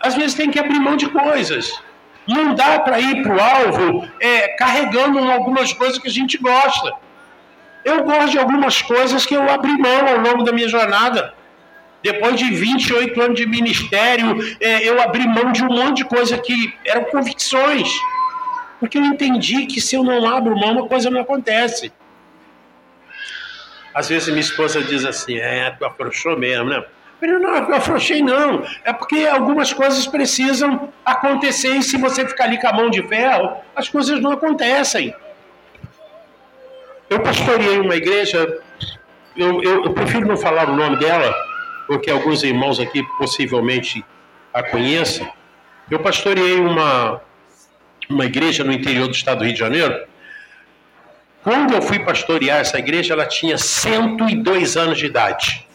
às 0.00 0.14
vezes 0.14 0.34
tem 0.34 0.50
que 0.50 0.58
abrir 0.58 0.80
mão 0.80 0.96
de 0.96 1.08
coisas. 1.08 1.78
Não 2.26 2.54
dá 2.54 2.80
para 2.80 2.98
ir 3.00 3.22
para 3.22 3.34
o 3.34 3.40
alvo 3.40 4.08
é, 4.20 4.48
carregando 4.48 5.18
algumas 5.18 5.72
coisas 5.72 5.98
que 5.98 6.08
a 6.08 6.10
gente 6.10 6.36
gosta. 6.38 6.92
Eu 7.84 8.02
gosto 8.02 8.30
de 8.30 8.38
algumas 8.38 8.82
coisas 8.82 9.24
que 9.24 9.34
eu 9.34 9.48
abri 9.48 9.72
mão 9.78 10.08
ao 10.08 10.18
longo 10.18 10.42
da 10.42 10.52
minha 10.52 10.68
jornada. 10.68 11.34
Depois 12.02 12.36
de 12.36 12.50
28 12.50 13.20
anos 13.20 13.36
de 13.36 13.46
ministério, 13.46 14.38
é, 14.60 14.88
eu 14.88 15.00
abri 15.00 15.26
mão 15.26 15.52
de 15.52 15.62
um 15.64 15.68
monte 15.68 15.98
de 15.98 16.04
coisa 16.04 16.36
que 16.36 16.74
eram 16.84 17.04
convicções. 17.04 17.88
Porque 18.80 18.98
eu 18.98 19.04
entendi 19.04 19.66
que 19.66 19.80
se 19.80 19.94
eu 19.94 20.02
não 20.04 20.28
abro 20.28 20.58
mão, 20.58 20.72
uma 20.72 20.86
coisa 20.86 21.10
não 21.10 21.20
acontece. 21.20 21.92
Às 23.94 24.08
vezes 24.08 24.28
minha 24.28 24.40
esposa 24.40 24.82
diz 24.82 25.04
assim: 25.04 25.38
é, 25.38 25.70
tu 25.70 25.84
afrouxou 25.84 26.38
mesmo, 26.38 26.68
né? 26.68 26.84
Eu 27.20 27.40
não, 27.40 27.54
eu 27.54 27.74
afrouxei 27.74 28.22
não. 28.22 28.64
É 28.84 28.92
porque 28.92 29.26
algumas 29.26 29.72
coisas 29.72 30.06
precisam 30.06 30.92
acontecer 31.04 31.76
e 31.76 31.82
se 31.82 31.96
você 31.96 32.26
ficar 32.26 32.44
ali 32.44 32.60
com 32.60 32.68
a 32.68 32.72
mão 32.72 32.90
de 32.90 33.02
ferro, 33.02 33.56
as 33.74 33.88
coisas 33.88 34.20
não 34.20 34.32
acontecem. 34.32 35.14
Eu 37.08 37.20
pastoreei 37.20 37.78
uma 37.78 37.94
igreja, 37.94 38.60
eu, 39.36 39.62
eu, 39.62 39.84
eu 39.84 39.92
prefiro 39.94 40.26
não 40.26 40.36
falar 40.36 40.68
o 40.68 40.76
nome 40.76 40.96
dela, 40.98 41.34
porque 41.86 42.10
alguns 42.10 42.42
irmãos 42.42 42.80
aqui 42.80 43.02
possivelmente 43.16 44.04
a 44.52 44.62
conheçam. 44.62 45.30
Eu 45.90 46.00
pastoreei 46.00 46.58
uma, 46.58 47.20
uma 48.10 48.24
igreja 48.24 48.64
no 48.64 48.72
interior 48.72 49.06
do 49.06 49.14
estado 49.14 49.38
do 49.38 49.44
Rio 49.44 49.54
de 49.54 49.60
Janeiro. 49.60 50.06
Quando 51.42 51.74
eu 51.74 51.80
fui 51.80 52.00
pastorear 52.00 52.58
essa 52.58 52.76
igreja, 52.78 53.14
ela 53.14 53.24
tinha 53.24 53.56
102 53.56 54.76
anos 54.76 54.98
de 54.98 55.06
idade. 55.06 55.65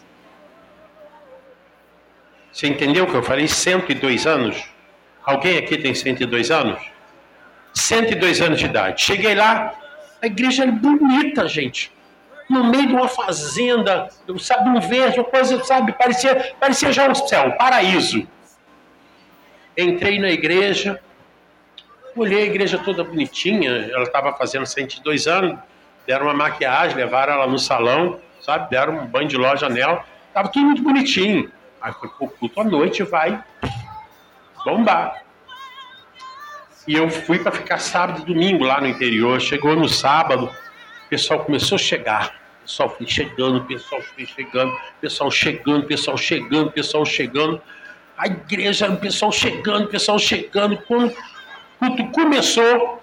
Você 2.52 2.68
entendeu 2.68 3.06
o 3.06 3.08
que 3.08 3.16
eu 3.16 3.24
falei? 3.24 3.48
102 3.48 4.28
anos? 4.28 4.64
Alguém 5.24 5.58
aqui 5.58 5.78
tem 5.78 5.94
102 5.94 6.52
anos? 6.52 6.82
102 7.74 8.42
anos 8.42 8.60
de 8.60 8.66
idade. 8.66 9.02
Cheguei 9.02 9.36
lá, 9.36 9.74
a 10.22 10.26
igreja 10.26 10.64
era 10.64 10.72
bonita, 10.72 11.48
gente. 11.48 11.92
No 12.50 12.66
meio 12.66 12.88
de 12.88 12.94
uma 12.94 13.08
fazenda, 13.08 14.10
sabe, 14.40 14.70
um 14.70 14.80
verde, 14.80 15.20
uma 15.20 15.26
coisa, 15.26 15.64
sabe, 15.64 15.94
parecia, 15.94 16.54
parecia 16.60 16.92
já 16.92 17.08
um 17.08 17.16
céu, 17.16 17.48
um 17.48 17.52
paraíso. 17.52 18.28
Entrei 19.78 20.20
na 20.20 20.30
igreja, 20.30 21.00
olhei 22.14 22.44
a 22.44 22.46
igreja 22.46 22.78
toda 22.78 23.06
bonitinha, 23.06 23.90
ela 23.94 24.04
estava 24.04 24.34
fazendo 24.34 24.66
102 24.66 25.28
anos, 25.28 25.58
deram 26.06 26.26
uma 26.26 26.34
maquiagem, 26.34 26.98
levaram 26.98 27.34
ela 27.34 27.48
no 27.48 27.58
salão, 27.58 28.20
sabe, 28.42 28.70
deram 28.70 29.00
um 29.00 29.06
banho 29.06 29.30
de 29.30 29.38
loja 29.38 29.70
nela, 29.70 30.04
estava 30.28 30.50
tudo 30.50 30.66
muito 30.66 30.84
bonitinho. 30.84 31.50
Aí 31.82 31.94
foi 31.94 32.10
pro 32.10 32.28
culto 32.28 32.62
à 32.62 32.64
noite 32.64 33.04
vai 33.04 33.44
bombar. 34.64 35.24
E 36.88 36.96
eu 36.96 37.10
fui 37.10 37.40
para 37.40 37.52
ficar 37.52 37.80
sábado 37.80 38.22
e 38.22 38.26
domingo 38.26 38.64
lá 38.64 38.80
no 38.80 38.88
interior. 38.88 39.40
Chegou 39.40 39.76
no 39.76 39.88
sábado, 39.88 40.46
o 40.46 41.10
pessoal 41.10 41.44
começou 41.44 41.76
a 41.76 41.80
chegar. 41.80 42.40
O 42.60 42.62
pessoal 42.64 42.90
foi 42.90 43.08
chegando, 43.08 43.64
pessoal 43.66 44.02
foi 44.02 44.26
chegando, 44.26 44.80
pessoal 45.00 45.32
chegando, 45.32 45.86
pessoal 45.86 46.18
chegando, 46.18 46.72
pessoal 46.72 47.06
chegando. 47.06 47.62
A 48.18 48.28
igreja, 48.28 48.90
o 48.90 48.98
pessoal 48.98 49.32
chegando, 49.32 49.88
pessoal 49.88 50.20
chegando. 50.20 50.78
Quando 50.84 51.16
culto 51.80 52.12
começou, 52.12 53.02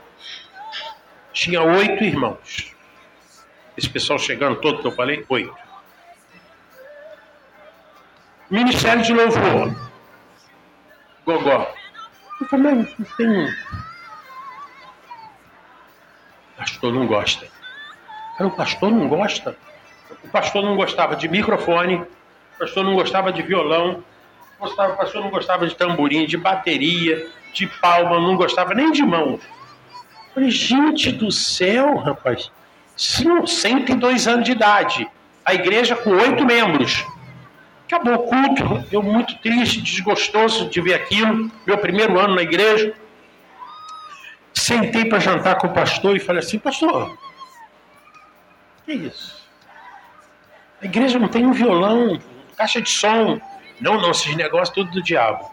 tinha 1.32 1.62
oito 1.62 2.04
irmãos. 2.04 2.72
Esse 3.76 3.88
pessoal 3.88 4.18
chegando 4.18 4.56
todo 4.60 4.80
que 4.80 4.86
eu 4.86 4.92
falei, 4.92 5.24
oito. 5.28 5.67
Ministério 8.50 9.02
de 9.02 9.12
Louvor. 9.12 9.74
Gogó. 11.26 11.74
Eu 12.40 12.48
falei, 12.48 12.74
não 12.74 13.06
tem. 13.16 13.44
O 13.44 13.54
pastor 16.56 16.92
não 16.94 17.06
gosta. 17.06 17.46
Cara, 18.38 18.48
o 18.48 18.50
pastor 18.52 18.90
não 18.90 19.08
gosta. 19.08 19.56
O 20.24 20.28
pastor 20.28 20.64
não 20.64 20.76
gostava 20.76 21.14
de 21.14 21.28
microfone, 21.28 21.96
o 21.96 22.06
pastor 22.58 22.84
não 22.84 22.94
gostava 22.94 23.30
de 23.30 23.42
violão, 23.42 24.02
o 24.58 24.68
pastor 24.96 25.22
não 25.22 25.30
gostava 25.30 25.66
de 25.66 25.74
tamborim, 25.74 26.26
de 26.26 26.36
bateria, 26.36 27.28
de 27.52 27.66
palma, 27.66 28.18
não 28.18 28.36
gostava 28.36 28.72
nem 28.74 28.90
de 28.90 29.02
mão. 29.02 29.32
Eu 29.32 30.34
falei, 30.34 30.50
gente 30.50 31.12
do 31.12 31.30
céu, 31.30 31.96
rapaz, 31.98 32.50
102 32.96 34.26
anos 34.26 34.44
de 34.44 34.52
idade, 34.52 35.06
a 35.44 35.54
igreja 35.54 35.94
com 35.94 36.10
oito 36.10 36.44
membros. 36.46 37.04
Acabou 37.88 38.16
o 38.16 38.18
culto, 38.18 38.86
eu 38.92 39.02
muito 39.02 39.34
triste, 39.38 39.80
desgostoso 39.80 40.68
de 40.68 40.78
ver 40.78 40.92
aquilo, 40.92 41.50
meu 41.66 41.78
primeiro 41.78 42.20
ano 42.20 42.34
na 42.34 42.42
igreja. 42.42 42.94
Sentei 44.52 45.06
para 45.06 45.18
jantar 45.18 45.56
com 45.56 45.68
o 45.68 45.72
pastor 45.72 46.14
e 46.14 46.20
falei 46.20 46.40
assim, 46.40 46.58
pastor, 46.58 47.18
que 48.84 48.92
isso? 48.92 49.42
A 50.82 50.84
igreja 50.84 51.18
não 51.18 51.28
tem 51.28 51.46
um 51.46 51.52
violão, 51.52 52.20
caixa 52.58 52.82
de 52.82 52.90
som. 52.90 53.40
Não, 53.80 53.98
não, 53.98 54.10
esses 54.10 54.36
negócios 54.36 54.68
tudo 54.68 54.90
do 54.90 55.02
diabo. 55.02 55.50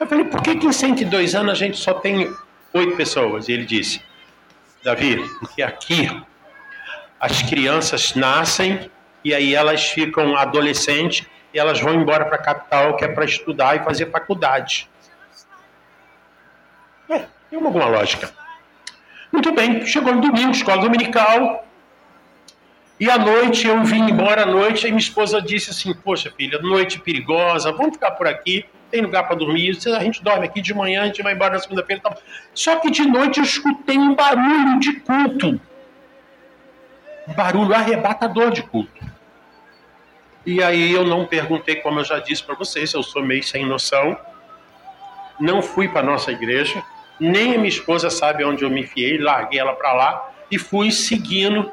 Eu 0.00 0.08
falei, 0.08 0.24
por 0.24 0.42
que, 0.42 0.56
que 0.56 0.66
em 0.66 0.72
102 0.72 1.36
anos 1.36 1.52
a 1.52 1.54
gente 1.54 1.76
só 1.76 1.94
tem 1.94 2.34
oito 2.72 2.96
pessoas? 2.96 3.48
E 3.48 3.52
ele 3.52 3.64
disse, 3.64 4.02
Davi, 4.82 5.18
porque 5.38 5.62
aqui 5.62 6.08
as 7.20 7.42
crianças 7.42 8.16
nascem 8.16 8.90
e 9.24 9.34
aí 9.34 9.54
elas 9.54 9.84
ficam 9.90 10.36
adolescentes 10.36 11.26
e 11.52 11.58
elas 11.58 11.80
vão 11.80 11.94
embora 11.94 12.24
para 12.24 12.36
a 12.36 12.42
capital, 12.42 12.96
que 12.96 13.04
é 13.04 13.08
para 13.08 13.24
estudar 13.24 13.76
e 13.76 13.84
fazer 13.84 14.10
faculdade. 14.10 14.88
É, 17.08 17.26
tem 17.50 17.62
alguma 17.62 17.86
lógica. 17.86 18.32
Muito 19.30 19.52
bem, 19.52 19.86
chegou 19.86 20.14
no 20.14 20.20
domingo, 20.20 20.50
escola 20.50 20.82
dominical, 20.82 21.66
e 23.02 23.10
à 23.10 23.18
noite 23.18 23.66
eu 23.66 23.82
vim 23.82 24.08
embora 24.08 24.42
à 24.42 24.46
noite, 24.46 24.86
e 24.86 24.90
minha 24.90 25.00
esposa 25.00 25.42
disse 25.42 25.70
assim: 25.70 25.92
Poxa, 25.92 26.32
filha, 26.36 26.60
noite 26.60 27.00
perigosa, 27.00 27.72
vamos 27.72 27.94
ficar 27.94 28.12
por 28.12 28.28
aqui, 28.28 28.64
tem 28.92 29.00
lugar 29.00 29.26
para 29.26 29.34
dormir, 29.34 29.76
a 29.86 30.04
gente 30.04 30.22
dorme 30.22 30.46
aqui 30.46 30.60
de 30.60 30.72
manhã, 30.72 31.02
a 31.02 31.06
gente 31.06 31.20
vai 31.22 31.32
embora 31.32 31.54
na 31.54 31.58
segunda-feira. 31.58 32.00
Tá... 32.00 32.14
Só 32.54 32.76
que 32.76 32.90
de 32.90 33.04
noite 33.04 33.38
eu 33.38 33.44
escutei 33.44 33.98
um 33.98 34.14
barulho 34.14 34.78
de 34.78 35.00
culto. 35.00 35.60
Barulho 37.28 37.74
arrebatador 37.74 38.50
de 38.50 38.62
culto. 38.62 39.02
E 40.44 40.62
aí 40.62 40.92
eu 40.92 41.04
não 41.04 41.24
perguntei, 41.24 41.76
como 41.76 42.00
eu 42.00 42.04
já 42.04 42.18
disse 42.18 42.42
para 42.42 42.56
vocês, 42.56 42.92
eu 42.92 43.02
sou 43.02 43.22
meio 43.22 43.44
sem 43.44 43.64
noção. 43.64 44.16
Não 45.38 45.62
fui 45.62 45.88
para 45.88 46.02
nossa 46.02 46.32
igreja, 46.32 46.82
nem 47.18 47.54
a 47.54 47.58
minha 47.58 47.68
esposa 47.68 48.10
sabe 48.10 48.44
onde 48.44 48.64
eu 48.64 48.70
me 48.70 48.80
enfiei, 48.80 49.18
larguei 49.18 49.60
ela 49.60 49.72
para 49.74 49.92
lá 49.92 50.30
e 50.50 50.58
fui 50.58 50.90
seguindo 50.90 51.70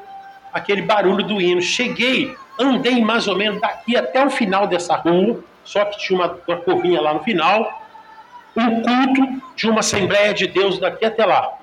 aquele 0.52 0.82
barulho 0.82 1.24
do 1.24 1.40
hino. 1.40 1.60
Cheguei, 1.60 2.34
andei 2.58 3.02
mais 3.04 3.26
ou 3.26 3.36
menos 3.36 3.60
daqui 3.60 3.96
até 3.96 4.24
o 4.24 4.30
final 4.30 4.66
dessa 4.66 4.94
rua, 4.96 5.42
só 5.64 5.84
que 5.84 5.98
tinha 5.98 6.18
uma, 6.18 6.38
uma 6.46 7.00
lá 7.00 7.14
no 7.14 7.20
final, 7.20 7.82
um 8.56 8.82
culto 8.82 9.42
de 9.56 9.68
uma 9.68 9.80
Assembleia 9.80 10.32
de 10.32 10.46
Deus 10.46 10.78
daqui 10.78 11.04
até 11.04 11.26
lá. 11.26 11.58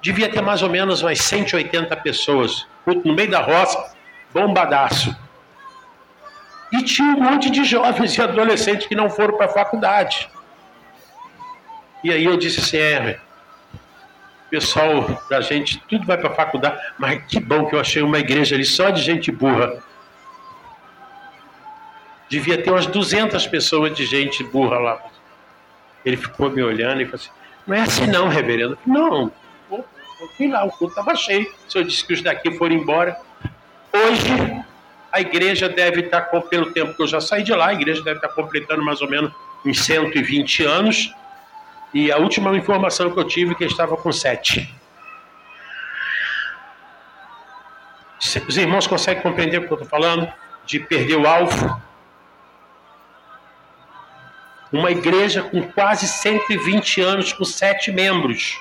Devia 0.00 0.28
ter 0.28 0.42
mais 0.42 0.62
ou 0.62 0.68
menos 0.68 1.02
umas 1.02 1.18
180 1.18 1.96
pessoas, 1.98 2.66
no 2.86 3.14
meio 3.14 3.30
da 3.30 3.40
roça, 3.40 3.94
bombadaço. 4.32 5.16
E 6.72 6.82
tinha 6.82 7.14
um 7.14 7.20
monte 7.20 7.50
de 7.50 7.64
jovens 7.64 8.16
e 8.16 8.22
adolescentes 8.22 8.86
que 8.86 8.94
não 8.94 9.08
foram 9.08 9.36
para 9.36 9.46
a 9.46 9.48
faculdade. 9.48 10.28
E 12.02 12.12
aí 12.12 12.24
eu 12.24 12.36
disse 12.36 12.60
assim, 12.60 12.76
é, 12.76 13.18
pessoal 14.50 15.22
da 15.28 15.40
gente, 15.40 15.80
tudo 15.88 16.06
vai 16.06 16.18
para 16.18 16.30
a 16.30 16.34
faculdade, 16.34 16.80
mas 16.98 17.24
que 17.26 17.40
bom 17.40 17.66
que 17.66 17.74
eu 17.74 17.80
achei 17.80 18.02
uma 18.02 18.18
igreja 18.18 18.54
ali 18.54 18.64
só 18.64 18.90
de 18.90 19.02
gente 19.02 19.32
burra. 19.32 19.82
Devia 22.28 22.60
ter 22.62 22.70
umas 22.70 22.86
200 22.86 23.46
pessoas 23.46 23.94
de 23.94 24.04
gente 24.04 24.44
burra 24.44 24.78
lá. 24.78 25.02
Ele 26.04 26.16
ficou 26.16 26.50
me 26.50 26.62
olhando 26.62 27.00
e 27.00 27.04
falou 27.04 27.20
assim, 27.20 27.30
não 27.66 27.76
é 27.76 27.80
assim 27.80 28.06
não, 28.06 28.28
reverendo. 28.28 28.78
Não, 28.86 29.32
eu 30.24 30.28
fui 30.36 30.48
lá, 30.48 30.64
o 30.64 30.70
culto 30.70 30.98
estava 30.98 31.14
cheio. 31.14 31.52
O 31.68 31.70
senhor 31.70 31.84
disse 31.84 32.04
que 32.04 32.12
os 32.12 32.22
daqui 32.22 32.50
foram 32.52 32.74
embora. 32.74 33.16
Hoje 33.92 34.64
a 35.12 35.20
igreja 35.20 35.68
deve 35.68 36.00
estar, 36.00 36.22
pelo 36.22 36.72
tempo 36.72 36.94
que 36.94 37.02
eu 37.02 37.06
já 37.06 37.20
saí 37.20 37.42
de 37.42 37.52
lá, 37.52 37.68
a 37.68 37.74
igreja 37.74 38.02
deve 38.02 38.16
estar 38.16 38.30
completando 38.30 38.82
mais 38.82 39.00
ou 39.00 39.08
menos 39.08 39.32
uns 39.64 39.80
120 39.84 40.64
anos. 40.64 41.14
E 41.92 42.10
a 42.10 42.16
última 42.16 42.56
informação 42.56 43.10
que 43.12 43.18
eu 43.20 43.24
tive 43.24 43.52
é 43.52 43.54
que 43.54 43.64
estava 43.64 43.96
com 43.96 44.10
sete. 44.10 44.74
Os 48.48 48.56
irmãos 48.56 48.86
conseguem 48.86 49.22
compreender 49.22 49.58
o 49.58 49.66
que 49.66 49.72
eu 49.72 49.74
estou 49.74 49.88
falando? 49.88 50.32
De 50.66 50.80
perder 50.80 51.16
o 51.16 51.28
alvo? 51.28 51.80
Uma 54.72 54.90
igreja 54.90 55.42
com 55.42 55.62
quase 55.62 56.08
120 56.08 57.00
anos, 57.00 57.32
com 57.32 57.44
sete 57.44 57.92
membros. 57.92 58.58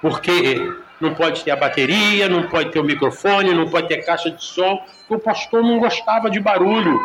Porque 0.00 0.72
não 1.00 1.14
pode 1.14 1.44
ter 1.44 1.50
a 1.50 1.56
bateria, 1.56 2.28
não 2.28 2.48
pode 2.48 2.70
ter 2.70 2.80
o 2.80 2.84
microfone, 2.84 3.54
não 3.54 3.68
pode 3.68 3.88
ter 3.88 3.98
caixa 3.98 4.30
de 4.30 4.42
som, 4.42 4.84
o 5.08 5.18
pastor 5.18 5.62
não 5.62 5.78
gostava 5.78 6.30
de 6.30 6.40
barulho. 6.40 7.00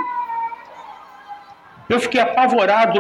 Eu 1.90 2.00
fiquei 2.00 2.22
apavorado, 2.22 3.00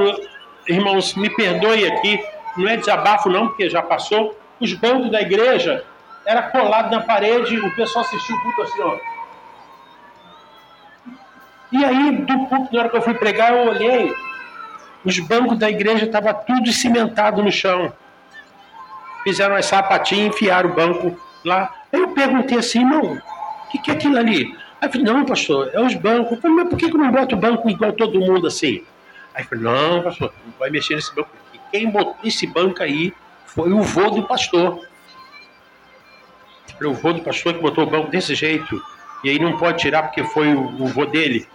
irmãos, 0.68 1.16
me 1.16 1.30
perdoe 1.30 1.86
aqui, 1.88 2.24
não 2.58 2.68
é 2.68 2.78
desabafo 2.78 3.30
não, 3.30 3.48
porque 3.48 3.70
já 3.70 3.82
passou. 3.82 4.38
Os 4.60 4.74
bancos 4.74 5.12
da 5.12 5.22
igreja 5.22 5.84
era 6.26 6.44
colado 6.44 6.92
na 6.92 7.02
parede, 7.02 7.58
o 7.58 7.76
pessoal 7.76 8.06
assistiu 8.06 8.36
o 8.36 8.42
culto 8.42 8.62
assim, 8.62 8.82
ó. 8.82 8.98
E 11.72 11.84
aí, 11.84 12.12
do 12.12 12.46
culto, 12.46 12.74
na 12.74 12.82
hora 12.82 12.90
que 12.90 12.98
eu 12.98 13.02
fui 13.02 13.16
pregar, 13.16 13.52
eu 13.52 13.68
olhei, 13.70 14.14
os 15.04 15.18
bancos 15.20 15.58
da 15.58 15.70
igreja 15.70 16.06
estavam 16.06 16.34
tudo 16.46 16.72
cimentado 16.72 17.42
no 17.42 17.52
chão. 17.52 17.92
Fizeram 19.24 19.56
as 19.56 19.66
sapatinhas, 19.66 20.36
enfiaram 20.36 20.70
o 20.70 20.74
banco 20.74 21.20
lá. 21.44 21.74
Eu 21.92 22.10
perguntei 22.10 22.58
assim, 22.58 22.80
irmão, 22.80 23.18
o 23.66 23.70
que, 23.70 23.78
que 23.80 23.92
é 23.92 23.94
aquilo 23.94 24.18
ali? 24.18 24.56
Aí 24.82 24.88
eu 24.88 24.92
falei, 24.92 25.06
não, 25.06 25.26
pastor, 25.26 25.70
é 25.74 25.82
os 25.82 25.96
bancos. 25.96 26.34
Eu 26.34 26.42
falei, 26.42 26.58
mas 26.58 26.70
por 26.70 26.78
que, 26.78 26.90
que 26.90 26.98
não 26.98 27.12
bota 27.12 27.36
o 27.36 27.38
banco 27.38 27.70
igual 27.70 27.94
todo 27.94 28.20
mundo 28.20 28.48
assim? 28.48 28.84
Aí 29.34 29.44
eu 29.44 29.48
falei, 29.48 29.64
não, 29.64 30.02
pastor, 30.04 30.34
não 30.46 30.54
vai 30.60 30.70
mexer 30.70 30.96
nesse 30.96 31.16
banco. 31.16 31.30
E 31.54 31.60
quem 31.72 31.90
botou 31.90 32.18
esse 32.24 32.46
banco 32.46 32.84
aí 32.84 33.14
foi 33.46 33.72
o 33.72 33.82
vô 33.82 34.10
do 34.10 34.24
pastor. 34.24 34.86
Falei, 36.78 36.92
o 36.92 36.94
vô 36.94 37.14
do 37.14 37.22
pastor 37.22 37.54
que 37.54 37.62
botou 37.62 37.86
o 37.86 37.90
banco 37.90 38.10
desse 38.10 38.36
jeito. 38.36 38.82
E 39.24 39.30
aí 39.30 39.40
não 39.40 39.58
pode 39.58 39.80
tirar 39.80 40.04
porque 40.04 40.24
foi 40.24 40.54
o, 40.54 40.84
o 40.84 40.88
vô 40.88 41.06
dele. 41.06 41.48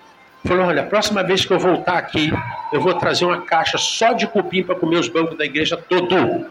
Falou, 0.46 0.66
olha, 0.66 0.85
próxima 0.85 1.22
vez 1.22 1.44
que 1.44 1.52
eu 1.52 1.59
voltar 1.59 1.98
aqui, 1.98 2.33
eu 2.72 2.81
vou 2.81 2.94
trazer 2.94 3.24
uma 3.24 3.42
caixa 3.42 3.76
só 3.76 4.12
de 4.12 4.26
cupim 4.26 4.62
para 4.62 4.74
comer 4.74 4.96
os 4.96 5.09
bancos 5.09 5.37
da 5.37 5.44
igreja 5.44 5.76
todo. 5.76 6.46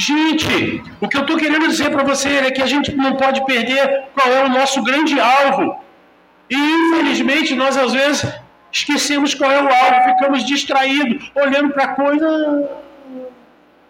Gente, 0.00 0.82
o 0.98 1.06
que 1.06 1.18
eu 1.18 1.20
estou 1.20 1.36
querendo 1.36 1.68
dizer 1.68 1.90
para 1.90 2.02
você 2.02 2.30
é 2.30 2.50
que 2.50 2.62
a 2.62 2.66
gente 2.66 2.96
não 2.96 3.16
pode 3.16 3.44
perder 3.44 4.04
qual 4.14 4.28
é 4.28 4.46
o 4.46 4.48
nosso 4.48 4.82
grande 4.82 5.20
alvo. 5.20 5.78
E 6.48 6.56
infelizmente 6.56 7.54
nós 7.54 7.76
às 7.76 7.92
vezes 7.92 8.26
esquecemos 8.72 9.34
qual 9.34 9.52
é 9.52 9.62
o 9.62 9.68
alvo, 9.68 10.14
ficamos 10.14 10.46
distraídos, 10.46 11.30
olhando 11.34 11.74
para 11.74 11.88
coisa, 11.88 12.80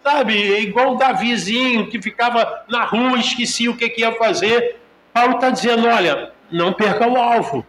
sabe, 0.03 0.33
igual 0.59 0.95
o 0.95 0.97
Davizinho 0.97 1.89
que 1.89 2.01
ficava 2.01 2.65
na 2.67 2.83
rua 2.83 3.17
esquecia 3.17 3.71
o 3.71 3.77
que, 3.77 3.87
que 3.87 4.01
ia 4.01 4.11
fazer. 4.11 4.81
Paulo 5.13 5.35
está 5.35 5.49
dizendo: 5.49 5.87
olha, 5.87 6.33
não 6.51 6.73
perca 6.73 7.07
o 7.07 7.15
alvo. 7.15 7.65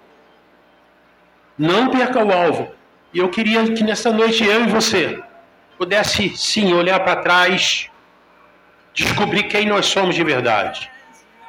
Não 1.56 1.90
perca 1.90 2.24
o 2.24 2.32
alvo. 2.32 2.72
E 3.14 3.20
eu 3.20 3.28
queria 3.28 3.62
que 3.72 3.84
nessa 3.84 4.12
noite 4.12 4.44
eu 4.44 4.64
e 4.64 4.66
você 4.66 5.22
pudesse 5.78 6.36
sim 6.36 6.74
olhar 6.74 6.98
para 6.98 7.22
trás 7.22 7.91
descobrir 8.94 9.44
quem 9.44 9.66
nós 9.66 9.86
somos 9.86 10.14
de 10.14 10.24
verdade. 10.24 10.90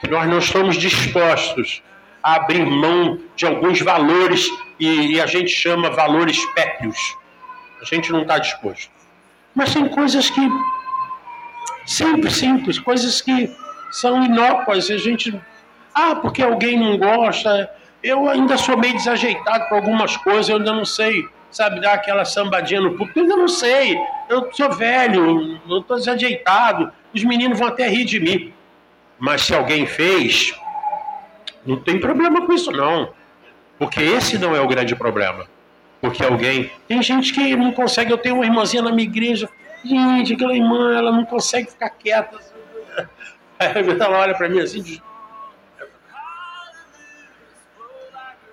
Nós 0.10 0.28
não 0.28 0.40
estamos 0.40 0.76
dispostos 0.78 1.82
a 2.22 2.36
abrir 2.36 2.66
mão 2.66 3.20
de 3.36 3.46
alguns 3.46 3.82
valores 3.82 4.48
e, 4.80 5.14
e 5.14 5.22
a 5.22 5.26
gente 5.26 5.50
chama 5.50 5.90
valores 5.90 6.44
pétreos. 6.54 6.98
A 7.82 7.86
gente 7.86 8.12
não 8.12 8.22
está 8.22 8.38
disposto. 8.38 8.92
Mas 9.54 9.74
tem 9.74 9.88
coisas 9.88 10.30
que. 10.30 10.42
Sempre 11.86 12.32
simples, 12.32 12.80
coisas 12.80 13.22
que 13.22 13.54
são 13.92 14.24
inócuas. 14.24 14.90
A 14.90 14.98
gente. 14.98 15.40
Ah, 15.94 16.16
porque 16.16 16.42
alguém 16.42 16.80
não 16.80 16.98
gosta. 16.98 17.70
Eu 18.02 18.28
ainda 18.28 18.58
sou 18.58 18.78
meio 18.78 18.96
desajeitado 18.96 19.68
com 19.70 19.76
algumas 19.76 20.18
coisas, 20.18 20.50
eu 20.50 20.58
ainda 20.58 20.74
não 20.74 20.84
sei, 20.84 21.26
sabe, 21.50 21.80
dar 21.80 21.94
aquela 21.94 22.26
sambadinha 22.26 22.82
no 22.82 22.98
público. 22.98 23.18
Eu 23.18 23.24
ainda 23.24 23.38
não 23.38 23.48
sei. 23.48 23.98
Eu 24.28 24.50
sou 24.52 24.72
velho, 24.72 25.60
eu 25.70 25.80
estou 25.80 25.98
desajeitado. 25.98 26.92
Os 27.14 27.24
meninos 27.24 27.60
vão 27.60 27.68
até 27.68 27.88
rir 27.88 28.06
de 28.06 28.20
mim. 28.20 28.54
Mas 29.20 29.44
se 29.44 29.54
alguém 29.54 29.86
fez, 29.86 30.54
não 31.66 31.78
tem 31.78 32.00
problema 32.00 32.46
com 32.46 32.54
isso, 32.54 32.72
não. 32.72 33.14
Porque 33.78 34.02
esse 34.02 34.38
não 34.38 34.56
é 34.56 34.62
o 34.62 34.68
grande 34.68 34.96
problema. 34.96 35.48
Porque 36.02 36.24
alguém. 36.24 36.72
Tem 36.88 37.02
gente 37.02 37.32
que 37.34 37.56
não 37.56 37.72
consegue. 37.72 38.12
Eu 38.12 38.18
tenho 38.18 38.36
uma 38.36 38.46
irmãzinha 38.46 38.82
na 38.82 38.92
minha 38.92 39.08
igreja. 39.08 39.50
Gente, 39.84 40.34
aquela 40.34 40.56
irmã, 40.56 40.96
ela 40.98 41.12
não 41.12 41.26
consegue 41.26 41.70
ficar 41.70 41.90
quieta. 41.90 42.38
Aí 43.60 43.72
ela 43.76 44.18
olha 44.18 44.34
para 44.34 44.50
mim 44.50 44.60
assim. 44.60 45.02